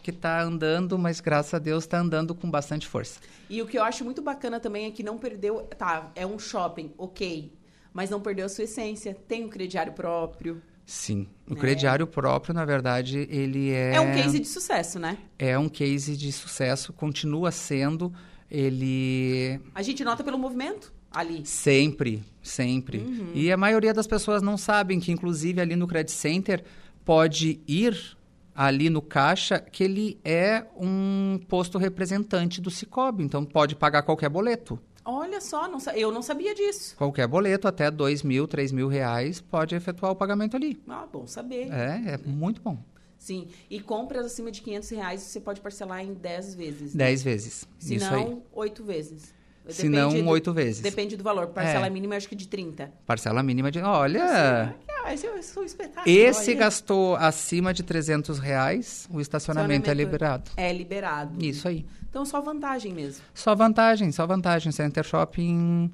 [0.02, 3.20] que está andando, mas graças a Deus está andando com bastante força.
[3.50, 5.68] E o que eu acho muito bacana também é que não perdeu.
[5.78, 7.52] Tá, é um shopping, ok.
[7.92, 9.14] Mas não perdeu a sua essência.
[9.28, 10.62] Tem um crediário próprio.
[10.86, 11.28] Sim.
[11.50, 11.60] O Né?
[11.60, 13.96] crediário próprio, na verdade, ele é...
[13.96, 15.18] É um case de sucesso, né?
[15.40, 18.14] É um case de sucesso, continua sendo.
[18.50, 21.42] Ele A gente nota pelo movimento ali.
[21.46, 23.00] sempre, sempre.
[23.00, 23.32] Uhum.
[23.34, 26.64] E a maioria das pessoas não sabem que, inclusive, ali no Credit Center,
[27.04, 28.16] pode ir
[28.56, 33.24] ali no caixa que ele é um posto representante do Cicobi.
[33.24, 34.80] Então, pode pagar qualquer boleto.
[35.06, 36.96] Olha só, não eu não sabia disso.
[36.98, 40.82] Qualquer boleto, até dois mil, três mil reais, pode efetuar o pagamento ali.
[40.88, 41.70] Ah, bom saber.
[41.72, 42.78] É, é muito bom.
[43.18, 43.48] Sim.
[43.70, 46.94] E compras acima de 500 reais você pode parcelar em 10 vezes.
[46.94, 47.06] né?
[47.06, 47.66] Dez vezes.
[47.80, 48.26] Se Isso aí.
[48.26, 49.34] não, 8 vezes.
[49.70, 50.82] Se não, oito vezes.
[50.82, 51.48] Depende do valor.
[51.48, 51.90] Parcela É.
[51.90, 52.92] mínima, acho que de 30.
[53.06, 53.80] Parcela mínima de.
[53.80, 54.76] Olha!
[55.06, 55.66] Ah, esse é esse é um.
[56.06, 56.60] Esse olha.
[56.60, 60.52] gastou acima de 300 reais, o estacionamento é liberado.
[60.58, 61.44] É liberado.
[61.44, 61.86] Isso aí.
[62.10, 63.24] Então, só vantagem mesmo.
[63.34, 64.72] Só vantagem, só vantagem.
[64.72, 65.92] Center Shopping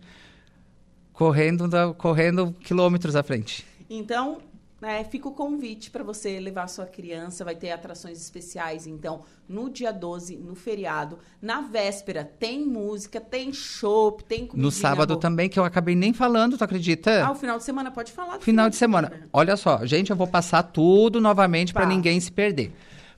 [1.13, 3.65] correndo, correndo quilômetros à frente.
[3.89, 4.39] Então,
[4.81, 7.43] né, fica o convite para você levar sua criança.
[7.43, 11.19] Vai ter atrações especiais, então, no dia 12, no feriado.
[11.41, 14.65] Na véspera, tem música, tem show, tem comida.
[14.65, 17.25] No sábado também, que eu acabei nem falando, tu acredita?
[17.25, 19.07] Ah, o final de semana, pode falar final, final de semana.
[19.09, 19.29] semana.
[19.33, 21.79] Olha só, gente, eu vou passar tudo novamente tá.
[21.79, 22.73] para ninguém se perder.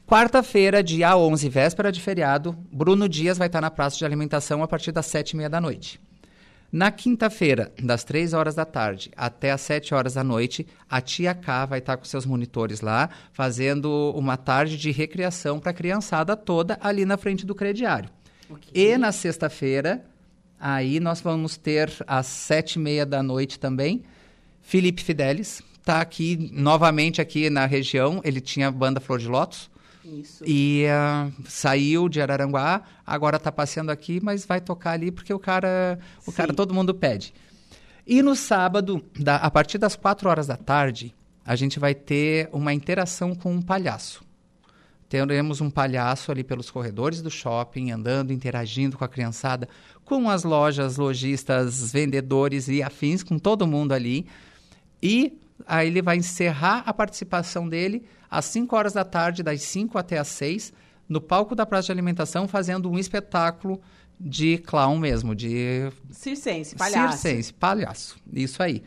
[0.08, 4.68] Quarta-feira, dia 11, véspera de feriado, Bruno Dias vai estar na praça de alimentação a
[4.68, 6.02] partir das sete e meia da noite.
[6.72, 11.34] Na quinta-feira, das 3 horas da tarde até as 7 horas da noite, a tia
[11.34, 16.38] K vai estar com seus monitores lá, fazendo uma tarde de recreação para a criançada
[16.38, 18.10] toda ali na frente do crediário.
[18.50, 18.72] Okay.
[18.74, 20.06] E na sexta-feira,
[20.58, 24.04] aí nós vamos ter às sete e meia da noite também,
[24.62, 29.71] Felipe Fidelis, está aqui novamente aqui na região, ele tinha banda Flor de Lótus,
[30.04, 30.44] isso.
[30.46, 35.40] E uh, saiu de Araranguá, agora está passeando aqui, mas vai tocar ali porque o
[35.40, 36.38] cara, o Sim.
[36.38, 37.34] cara todo mundo pede.
[38.06, 41.14] E no sábado, da, a partir das 4 horas da tarde,
[41.46, 44.24] a gente vai ter uma interação com um palhaço.
[45.08, 49.68] Teremos um palhaço ali pelos corredores do shopping, andando, interagindo com a criançada,
[50.06, 54.26] com as lojas, lojistas, vendedores e afins, com todo mundo ali.
[55.04, 55.38] E
[55.68, 60.18] aí ele vai encerrar a participação dele às 5 horas da tarde, das 5 até
[60.18, 60.72] às 6,
[61.10, 63.82] no palco da Praça de Alimentação, fazendo um espetáculo
[64.18, 65.92] de clown mesmo, de...
[66.10, 67.18] Circense, palhaço.
[67.18, 68.82] Circense, palhaço, isso aí.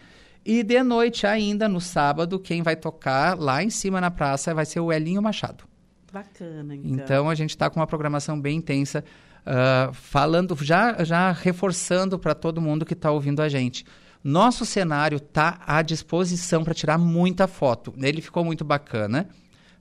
[0.45, 4.65] E de noite ainda, no sábado, quem vai tocar lá em cima na praça vai
[4.65, 5.65] ser o Elinho Machado.
[6.13, 6.91] Bacana, então.
[6.91, 9.05] Então, a gente está com uma programação bem intensa,
[9.41, 13.85] uh, falando, já, já reforçando para todo mundo que está ouvindo a gente.
[14.25, 17.93] Nosso cenário tá à disposição para tirar muita foto.
[17.99, 19.29] Ele ficou muito bacana,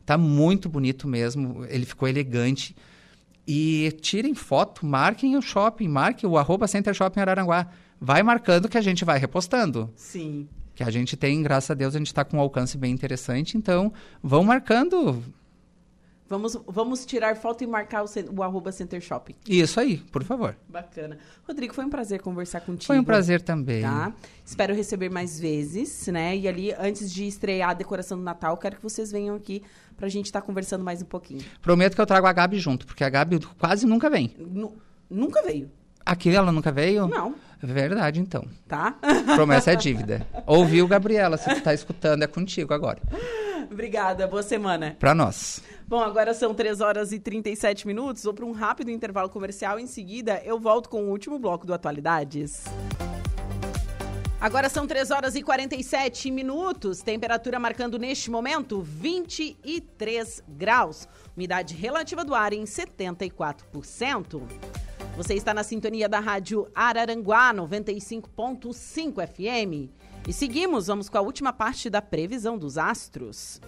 [0.06, 2.76] tá muito bonito mesmo, ele ficou elegante.
[3.48, 7.68] E tirem foto, marquem o shopping, marquem o arroba Center Shopping Araranguá.
[8.00, 9.90] Vai marcando que a gente vai repostando.
[9.96, 10.50] Sim.
[10.76, 13.58] Que a gente tem, graças a Deus, a gente está com um alcance bem interessante.
[13.58, 15.24] Então, vão marcando,
[16.34, 19.36] Vamos, vamos tirar foto e marcar o, o arroba Center Shopping.
[19.48, 20.58] Isso aí, por favor.
[20.68, 21.20] Bacana.
[21.48, 22.86] Rodrigo, foi um prazer conversar contigo.
[22.88, 23.84] Foi um prazer também.
[23.84, 24.12] Tá?
[24.44, 26.36] Espero receber mais vezes, né?
[26.36, 29.62] E ali, antes de estrear a decoração do Natal, quero que vocês venham aqui
[29.96, 31.44] pra gente estar tá conversando mais um pouquinho.
[31.62, 34.36] Prometo que eu trago a Gabi junto, porque a Gabi quase nunca vem.
[35.08, 35.70] nunca veio.
[36.04, 37.08] Aqui ela nunca veio?
[37.08, 37.36] Não.
[37.64, 38.46] Verdade, então.
[38.68, 38.98] Tá?
[39.36, 40.28] Promessa é dívida.
[40.46, 41.38] Ouviu, Gabriela?
[41.38, 43.02] Se tu tá escutando, é contigo agora.
[43.72, 44.28] Obrigada.
[44.28, 44.98] Boa semana.
[45.00, 45.64] Pra nós.
[45.88, 48.24] Bom, agora são 3 horas e 37 minutos.
[48.24, 49.80] Vou para um rápido intervalo comercial.
[49.80, 52.66] Em seguida, eu volto com o último bloco do Atualidades.
[54.44, 57.00] Agora são 3 horas e 47 minutos.
[57.00, 61.08] Temperatura marcando neste momento 23 graus.
[61.34, 64.42] Umidade relativa do ar em 74%.
[65.16, 69.92] Você está na sintonia da Rádio Araranguá 95.5 FM.
[70.28, 73.62] E seguimos, vamos com a última parte da previsão dos astros.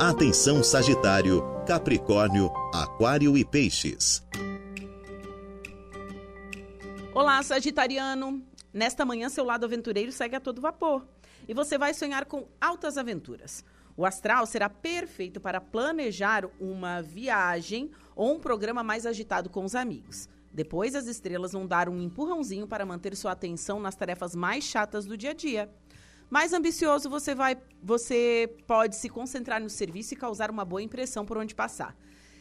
[0.00, 4.26] Atenção Sagitário, Capricórnio, Aquário e Peixes.
[7.14, 8.42] Olá, Sagitariano.
[8.72, 11.06] Nesta manhã, seu lado aventureiro segue a todo vapor
[11.46, 13.64] e você vai sonhar com altas aventuras.
[13.96, 19.76] O astral será perfeito para planejar uma viagem ou um programa mais agitado com os
[19.76, 20.28] amigos.
[20.52, 25.06] Depois, as estrelas vão dar um empurrãozinho para manter sua atenção nas tarefas mais chatas
[25.06, 25.70] do dia a dia.
[26.28, 31.24] Mais ambicioso, você vai, você pode se concentrar no serviço e causar uma boa impressão
[31.24, 31.96] por onde passar.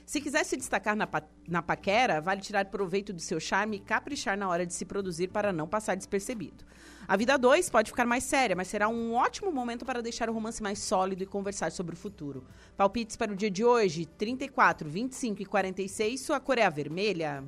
[0.09, 1.07] Se quiser se destacar na,
[1.47, 5.27] na paquera, vale tirar proveito do seu charme e caprichar na hora de se produzir
[5.27, 6.65] para não passar despercebido.
[7.07, 10.33] A vida 2 pode ficar mais séria, mas será um ótimo momento para deixar o
[10.33, 12.43] romance mais sólido e conversar sobre o futuro.
[12.75, 16.19] Palpites para o dia de hoje: 34, 25 e 46.
[16.19, 17.43] Sua cor é a vermelha.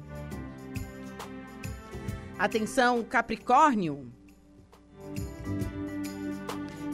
[2.41, 4.11] Atenção, Capricórnio.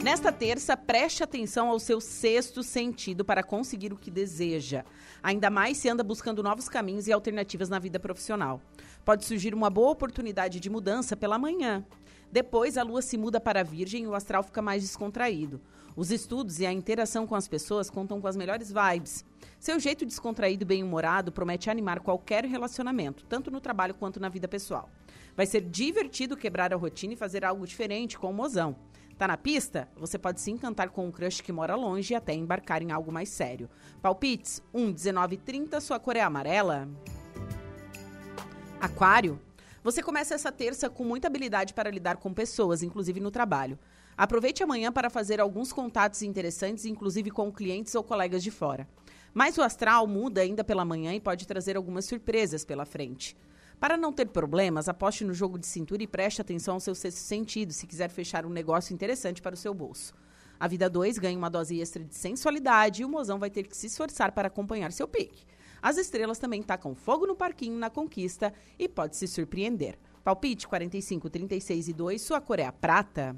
[0.04, 4.84] Nesta terça, preste atenção ao seu sexto sentido para conseguir o que deseja.
[5.22, 8.60] Ainda mais se anda buscando novos caminhos e alternativas na vida profissional.
[9.06, 11.82] Pode surgir uma boa oportunidade de mudança pela manhã.
[12.30, 15.62] Depois, a lua se muda para a Virgem e o astral fica mais descontraído.
[15.96, 19.24] Os estudos e a interação com as pessoas contam com as melhores vibes.
[19.58, 24.46] Seu jeito descontraído e bem-humorado promete animar qualquer relacionamento, tanto no trabalho quanto na vida
[24.46, 24.90] pessoal.
[25.38, 28.74] Vai ser divertido quebrar a rotina e fazer algo diferente com o mozão.
[29.16, 29.88] Tá na pista?
[29.96, 33.12] Você pode se encantar com um crush que mora longe e até embarcar em algo
[33.12, 33.70] mais sério.
[34.02, 36.88] Palpites 1, 19 30, sua cor é amarela.
[38.80, 39.40] Aquário.
[39.84, 43.78] Você começa essa terça com muita habilidade para lidar com pessoas, inclusive no trabalho.
[44.16, 48.88] Aproveite amanhã para fazer alguns contatos interessantes, inclusive com clientes ou colegas de fora.
[49.32, 53.36] Mas o astral muda ainda pela manhã e pode trazer algumas surpresas pela frente.
[53.80, 57.18] Para não ter problemas, aposte no jogo de cintura e preste atenção ao seu sexto
[57.18, 60.12] sentido se quiser fechar um negócio interessante para o seu bolso.
[60.58, 63.76] A Vida 2 ganha uma dose extra de sensualidade e o mozão vai ter que
[63.76, 65.46] se esforçar para acompanhar seu pique.
[65.80, 69.96] As estrelas também tacam fogo no parquinho na conquista e pode se surpreender.
[70.24, 73.36] Palpite 45, 36 e 2, sua cor é a prata.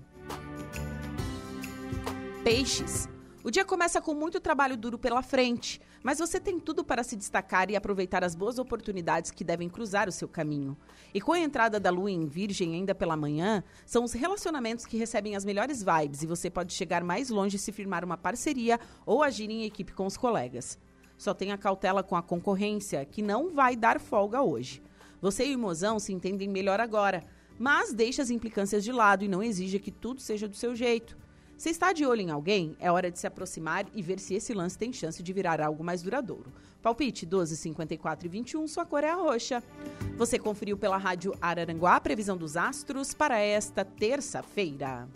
[2.43, 3.07] Peixes.
[3.45, 7.17] O dia começa com muito trabalho duro pela frente, mas você tem tudo para se
[7.17, 10.77] destacar e aproveitar as boas oportunidades que devem cruzar o seu caminho.
[11.13, 14.97] E com a entrada da lua em Virgem ainda pela manhã, são os relacionamentos que
[14.97, 19.23] recebem as melhores vibes e você pode chegar mais longe se firmar uma parceria ou
[19.23, 20.79] agir em equipe com os colegas.
[21.19, 24.83] Só tenha cautela com a concorrência, que não vai dar folga hoje.
[25.21, 27.23] Você e o mozão se entendem melhor agora,
[27.59, 31.15] mas deixe as implicâncias de lado e não exija que tudo seja do seu jeito.
[31.61, 34.55] Se está de olho em alguém, é hora de se aproximar e ver se esse
[34.55, 36.51] lance tem chance de virar algo mais duradouro.
[36.81, 39.63] Palpite 12, 54 e 21, sua cor é a roxa.
[40.17, 45.07] Você conferiu pela Rádio Araranguá a previsão dos astros para esta terça-feira.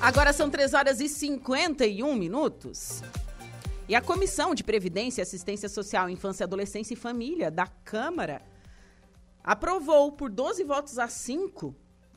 [0.00, 3.04] Agora são 3 horas e 51 minutos.
[3.90, 8.40] E a Comissão de Previdência, Assistência Social, Infância, Adolescência e Família da Câmara
[9.42, 11.74] aprovou por 12 votos a 5,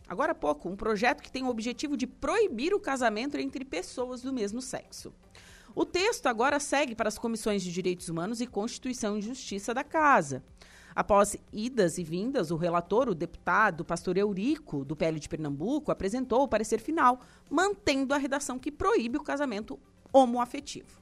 [0.07, 4.21] agora há pouco, um projeto que tem o objetivo de proibir o casamento entre pessoas
[4.21, 5.11] do mesmo sexo.
[5.73, 9.83] O texto agora segue para as comissões de Direitos Humanos e Constituição e Justiça da
[9.83, 10.43] Casa.
[10.93, 16.43] Após idas e vindas, o relator, o deputado pastor Eurico, do PL de Pernambuco, apresentou
[16.43, 17.19] o parecer final,
[17.49, 19.79] mantendo a redação que proíbe o casamento
[20.13, 21.01] homoafetivo.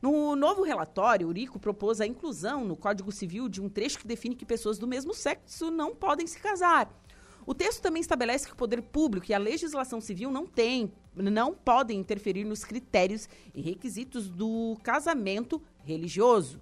[0.00, 4.36] No novo relatório, Urico propôs a inclusão no Código Civil de um trecho que define
[4.36, 6.88] que pessoas do mesmo sexo não podem se casar.
[7.44, 11.54] O texto também estabelece que o poder público e a legislação civil não têm, não
[11.54, 16.60] podem interferir nos critérios e requisitos do casamento religioso.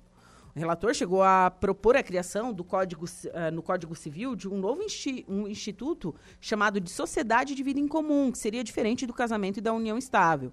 [0.54, 4.56] O relator chegou a propor a criação do código, uh, no Código Civil de um
[4.56, 9.12] novo insti um instituto chamado de Sociedade de Vida em Comum, que seria diferente do
[9.12, 10.50] casamento e da união estável.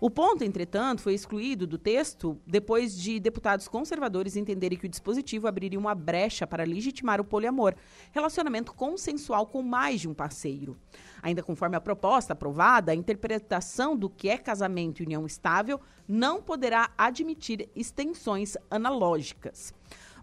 [0.00, 5.46] O ponto, entretanto, foi excluído do texto depois de deputados conservadores entenderem que o dispositivo
[5.46, 7.74] abriria uma brecha para legitimar o poliamor,
[8.10, 10.74] relacionamento consensual com mais de um parceiro.
[11.22, 15.78] Ainda conforme a proposta aprovada, a interpretação do que é casamento e união estável
[16.08, 19.74] não poderá admitir extensões analógicas.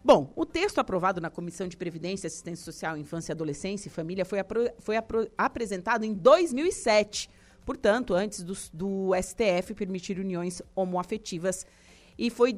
[0.04, 4.40] Bom, o texto aprovado na Comissão de Previdência, Assistência Social, Infância, Adolescência e Família foi,
[4.80, 4.96] foi
[5.38, 7.30] apresentado em 2007
[7.68, 11.66] portanto, antes do, do STF permitir uniões homoafetivas
[12.18, 12.56] e foi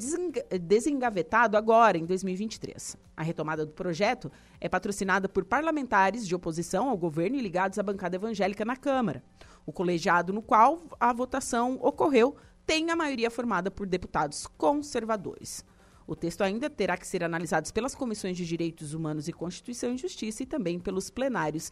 [0.61, 2.95] desengavetado agora, em 2023.
[3.17, 4.31] A retomada do projeto
[4.61, 9.23] é patrocinada por parlamentares de oposição ao governo e ligados à bancada evangélica na Câmara.
[9.65, 15.65] O colegiado no qual a votação ocorreu tem a maioria formada por deputados conservadores.
[16.05, 19.97] O texto ainda terá que ser analisado pelas comissões de Direitos Humanos e Constituição e
[19.97, 21.71] Justiça e também pelos plenários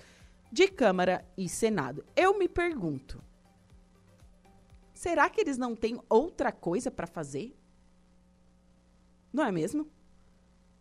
[0.51, 2.05] de Câmara e Senado.
[2.15, 3.21] Eu me pergunto,
[4.97, 7.55] será que eles não têm outra coisa para fazer?
[9.31, 9.87] Não é mesmo?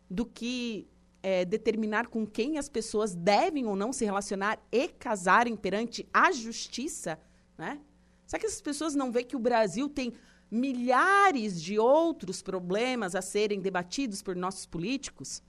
[0.08, 0.88] Do que
[1.22, 6.32] é, determinar com quem as pessoas devem ou não se relacionar e casarem perante a
[6.32, 7.18] justiça,
[7.58, 7.80] né?
[8.26, 10.14] Será que essas pessoas não veem que o Brasil tem
[10.50, 15.42] milhares de outros problemas a serem debatidos por nossos políticos?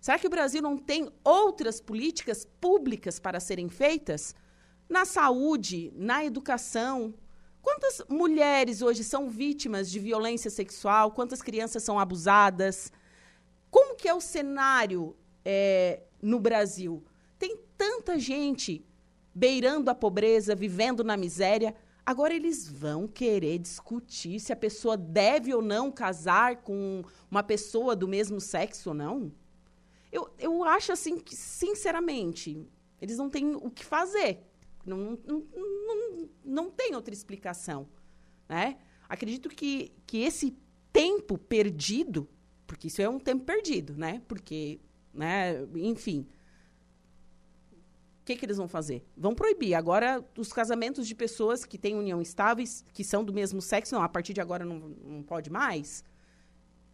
[0.00, 4.34] Será que o Brasil não tem outras políticas públicas para serem feitas?
[4.88, 7.14] Na saúde, na educação.
[7.64, 11.10] Quantas mulheres hoje são vítimas de violência sexual?
[11.10, 12.92] Quantas crianças são abusadas?
[13.70, 17.02] Como que é o cenário é, no Brasil?
[17.38, 18.84] Tem tanta gente
[19.34, 21.74] beirando a pobreza, vivendo na miséria.
[22.04, 27.96] Agora eles vão querer discutir se a pessoa deve ou não casar com uma pessoa
[27.96, 29.32] do mesmo sexo ou não?
[30.12, 32.68] Eu, eu acho assim que, sinceramente,
[33.00, 34.44] eles não têm o que fazer.
[34.84, 37.88] Não, não, não, não tem outra explicação.
[38.48, 38.78] Né?
[39.08, 40.56] Acredito que, que esse
[40.92, 42.28] tempo perdido,
[42.66, 44.22] porque isso é um tempo perdido, né?
[44.28, 44.80] Porque,
[45.12, 46.26] né, enfim.
[48.20, 49.04] O que, que eles vão fazer?
[49.16, 49.74] Vão proibir.
[49.74, 54.02] Agora, os casamentos de pessoas que têm união estáveis, que são do mesmo sexo, não,
[54.02, 56.02] a partir de agora não, não pode mais?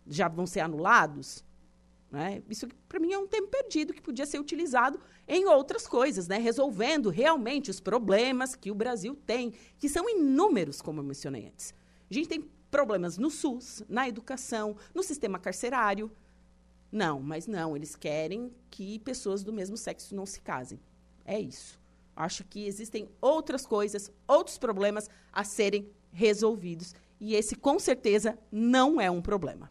[0.09, 1.45] Já vão ser anulados?
[2.11, 2.43] Né?
[2.49, 6.39] Isso, para mim, é um tempo perdido que podia ser utilizado em outras coisas, né?
[6.39, 11.73] resolvendo realmente os problemas que o Brasil tem, que são inúmeros, como eu mencionei antes.
[12.11, 16.11] A gente tem problemas no SUS, na educação, no sistema carcerário.
[16.91, 20.81] Não, mas não, eles querem que pessoas do mesmo sexo não se casem.
[21.25, 21.79] É isso.
[22.17, 26.93] Acho que existem outras coisas, outros problemas a serem resolvidos.
[27.21, 29.71] E esse, com certeza, não é um problema.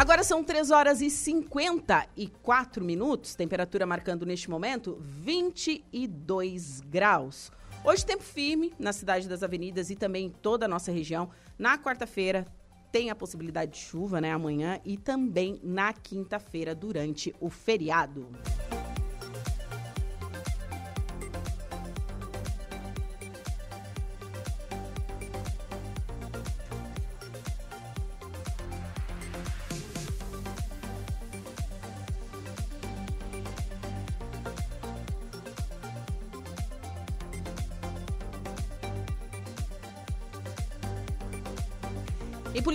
[0.00, 7.52] Agora são 3 horas e 54 minutos, temperatura marcando neste momento 22 graus.
[7.84, 11.28] Hoje, tempo firme na cidade das avenidas e também em toda a nossa região.
[11.58, 12.46] Na quarta-feira,
[12.90, 14.32] tem a possibilidade de chuva, né?
[14.32, 18.26] Amanhã e também na quinta-feira, durante o feriado.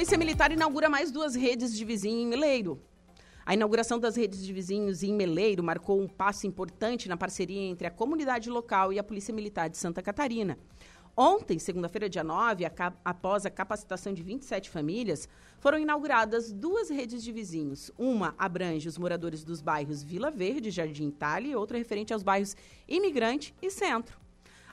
[0.05, 2.79] Polícia Militar inaugura mais duas redes de vizinho em Meleiro.
[3.43, 7.87] A inauguração das redes de vizinhos em Meleiro marcou um passo importante na parceria entre
[7.87, 10.59] a comunidade local e a Polícia Militar de Santa Catarina.
[11.17, 15.27] Ontem, segunda-feira, dia 9, a após a capacitação de 27 famílias,
[15.57, 17.89] foram inauguradas duas redes de vizinhos.
[17.97, 22.55] Uma abrange os moradores dos bairros Vila Verde, Jardim Itália, e outra referente aos bairros
[22.87, 24.23] Imigrante e Centro.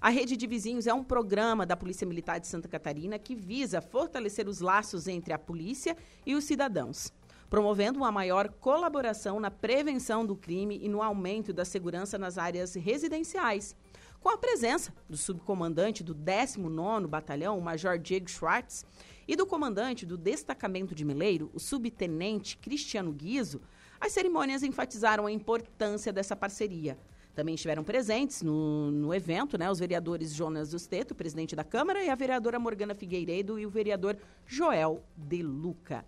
[0.03, 3.81] A Rede de Vizinhos é um programa da Polícia Militar de Santa Catarina que visa
[3.81, 5.97] fortalecer os laços entre a polícia
[6.27, 7.13] e os cidadãos,
[7.49, 12.75] promovendo uma maior colaboração na prevenção do crime e no aumento da segurança nas áreas
[12.75, 13.77] residenciais.
[14.21, 18.85] Com a presença do subcomandante do 19º Batalhão, o Major Diego Schwartz,
[19.29, 23.61] e do comandante do destacamento de Meleiro, o subtenente Cristiano Guizo,
[24.01, 26.99] as cerimônias enfatizaram a importância dessa parceria,
[27.35, 32.11] também estiveram presentes no, no evento né, os vereadores Jonas Dusteto, presidente da Câmara, e
[32.11, 34.17] a vereadora Morgana Figueiredo e o vereador
[34.47, 36.05] Joel De Luca.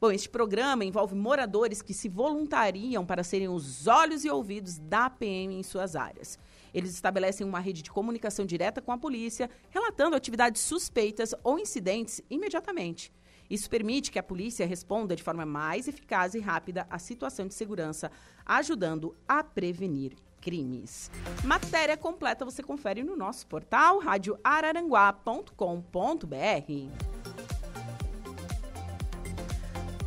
[0.00, 5.08] Bom, este programa envolve moradores que se voluntariam para serem os olhos e ouvidos da
[5.08, 6.38] PM em suas áreas.
[6.74, 12.20] Eles estabelecem uma rede de comunicação direta com a polícia, relatando atividades suspeitas ou incidentes
[12.28, 13.12] imediatamente.
[13.48, 17.54] Isso permite que a polícia responda de forma mais eficaz e rápida à situação de
[17.54, 18.10] segurança,
[18.44, 21.10] ajudando a prevenir crimes.
[21.42, 26.90] Matéria completa você confere no nosso portal radioararanguá.com.br.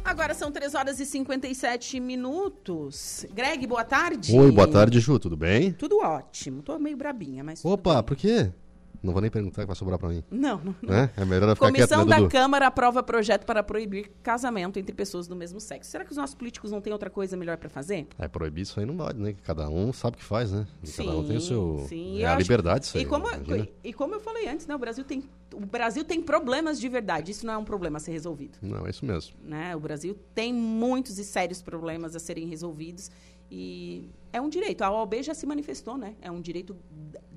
[0.06, 3.26] Agora são 3 horas e 57 minutos.
[3.34, 4.38] Greg, boa tarde.
[4.38, 5.74] Oi, boa tarde, Ju, tudo bem?
[5.74, 6.62] Tudo ótimo.
[6.62, 7.66] Tô meio brabinha, mas.
[7.66, 8.52] Opa, por quê?
[9.02, 10.24] Não vou nem perguntar que vai sobrar para mim.
[10.32, 10.76] Não, não.
[10.82, 10.94] não.
[10.94, 11.26] É?
[11.26, 15.36] melhor ficar Comissão quieto, né, da Câmara aprova projeto para proibir casamento entre pessoas do
[15.36, 15.92] mesmo sexo.
[15.92, 18.08] Será que os nossos políticos não têm outra coisa melhor para fazer?
[18.18, 19.36] É, proibir isso aí não pode, né?
[19.44, 20.68] Cada um sabe o que faz, né?
[20.84, 21.86] Sim, cada um tem o seu...
[21.88, 23.26] Sim, é a liberdade isso aí, e como,
[23.84, 24.76] e como eu falei antes, né?
[24.76, 25.24] O Brasil, tem,
[25.54, 27.32] o Brasil tem problemas de verdade.
[27.32, 28.58] Isso não é um problema a ser resolvido.
[28.62, 29.34] Não, é isso mesmo.
[29.44, 29.76] Né?
[29.76, 33.12] O Brasil tem muitos e sérios problemas a serem resolvidos
[33.50, 34.82] e é um direito.
[34.82, 36.16] A OAB já se manifestou, né?
[36.22, 36.76] É um direito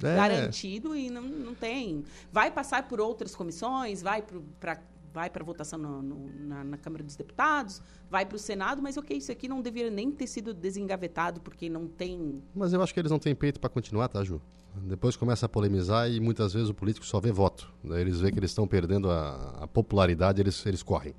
[0.02, 0.16] é.
[0.16, 2.04] garantido e não, não tem.
[2.32, 4.80] Vai passar por outras comissões, vai para
[5.12, 8.96] vai para votação no, no, na, na, Câmara dos Deputados, vai para o Senado, mas
[8.96, 12.40] ok, isso aqui não deveria nem ter sido desengavetado, porque não tem.
[12.54, 14.40] Mas eu acho que eles não têm peito para continuar, tá, Ju?
[14.72, 17.72] Depois começa a polemizar e muitas vezes o político só vê voto.
[17.82, 21.12] Daí eles veem que eles estão perdendo a, a, popularidade, eles, eles correm.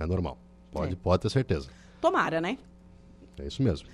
[0.00, 0.36] É normal.
[0.72, 0.96] Pode, é.
[0.96, 1.68] pode ter certeza.
[2.00, 2.58] Tomara, né?
[3.38, 3.88] É isso mesmo.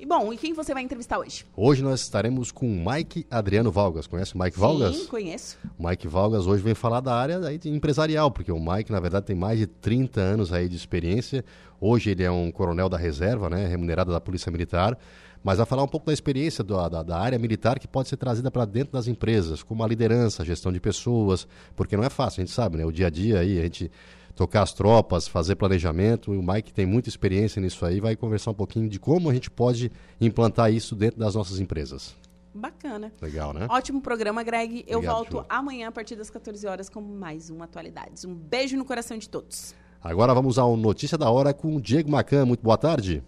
[0.00, 1.44] E bom, e quem você vai entrevistar hoje?
[1.56, 4.06] Hoje nós estaremos com o Mike Adriano Valgas.
[4.06, 4.96] Conhece o Mike Sim, Valgas?
[4.96, 5.58] Sim, conheço.
[5.76, 9.26] O Mike Valgas hoje vem falar da área aí empresarial, porque o Mike, na verdade,
[9.26, 11.44] tem mais de 30 anos aí de experiência.
[11.80, 14.96] Hoje ele é um coronel da reserva, né, remunerado da Polícia Militar.
[15.42, 18.16] Mas vai falar um pouco da experiência do, da, da área militar que pode ser
[18.18, 21.44] trazida para dentro das empresas, como a liderança, a gestão de pessoas,
[21.74, 22.84] porque não é fácil, a gente sabe, né?
[22.84, 23.90] O dia a dia aí, a gente
[24.38, 26.30] tocar as tropas, fazer planejamento.
[26.30, 29.50] O Mike tem muita experiência nisso aí, vai conversar um pouquinho de como a gente
[29.50, 32.14] pode implantar isso dentro das nossas empresas.
[32.54, 33.12] Bacana.
[33.20, 33.66] Legal, né?
[33.68, 34.84] Ótimo programa, Greg.
[34.86, 35.44] Eu Obrigado, volto Ju.
[35.48, 38.24] amanhã a partir das 14 horas com mais uma Atualidades.
[38.24, 39.74] Um beijo no coração de todos.
[40.00, 42.46] Agora vamos ao Notícia da Hora com o Diego Macan.
[42.46, 43.22] Muito boa tarde.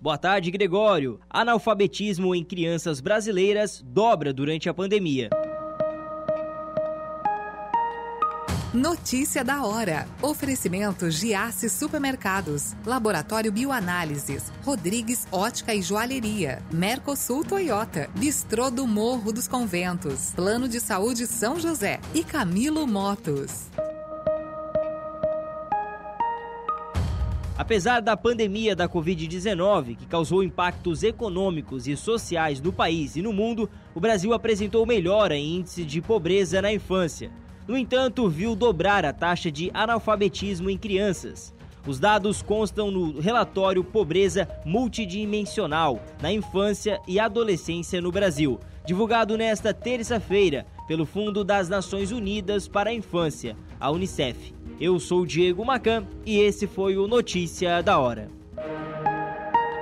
[0.00, 1.20] Boa tarde, Gregório.
[1.30, 5.30] Analfabetismo em crianças brasileiras dobra durante a pandemia.
[8.72, 10.06] Notícia da hora.
[10.22, 19.48] Oferecimento Giasse Supermercados, Laboratório Bioanálises, Rodrigues Ótica e Joalheria, Mercosul Toyota, Bistrô do Morro dos
[19.48, 23.68] Conventos, Plano de Saúde São José e Camilo Motos.
[27.58, 33.32] Apesar da pandemia da Covid-19, que causou impactos econômicos e sociais no país e no
[33.32, 37.32] mundo, o Brasil apresentou melhora em índice de pobreza na infância.
[37.70, 41.54] No entanto, viu dobrar a taxa de analfabetismo em crianças.
[41.86, 49.72] Os dados constam no relatório Pobreza Multidimensional na Infância e Adolescência no Brasil, divulgado nesta
[49.72, 54.52] terça-feira pelo Fundo das Nações Unidas para a Infância, a Unicef.
[54.80, 58.39] Eu sou Diego Macan e esse foi o Notícia da Hora.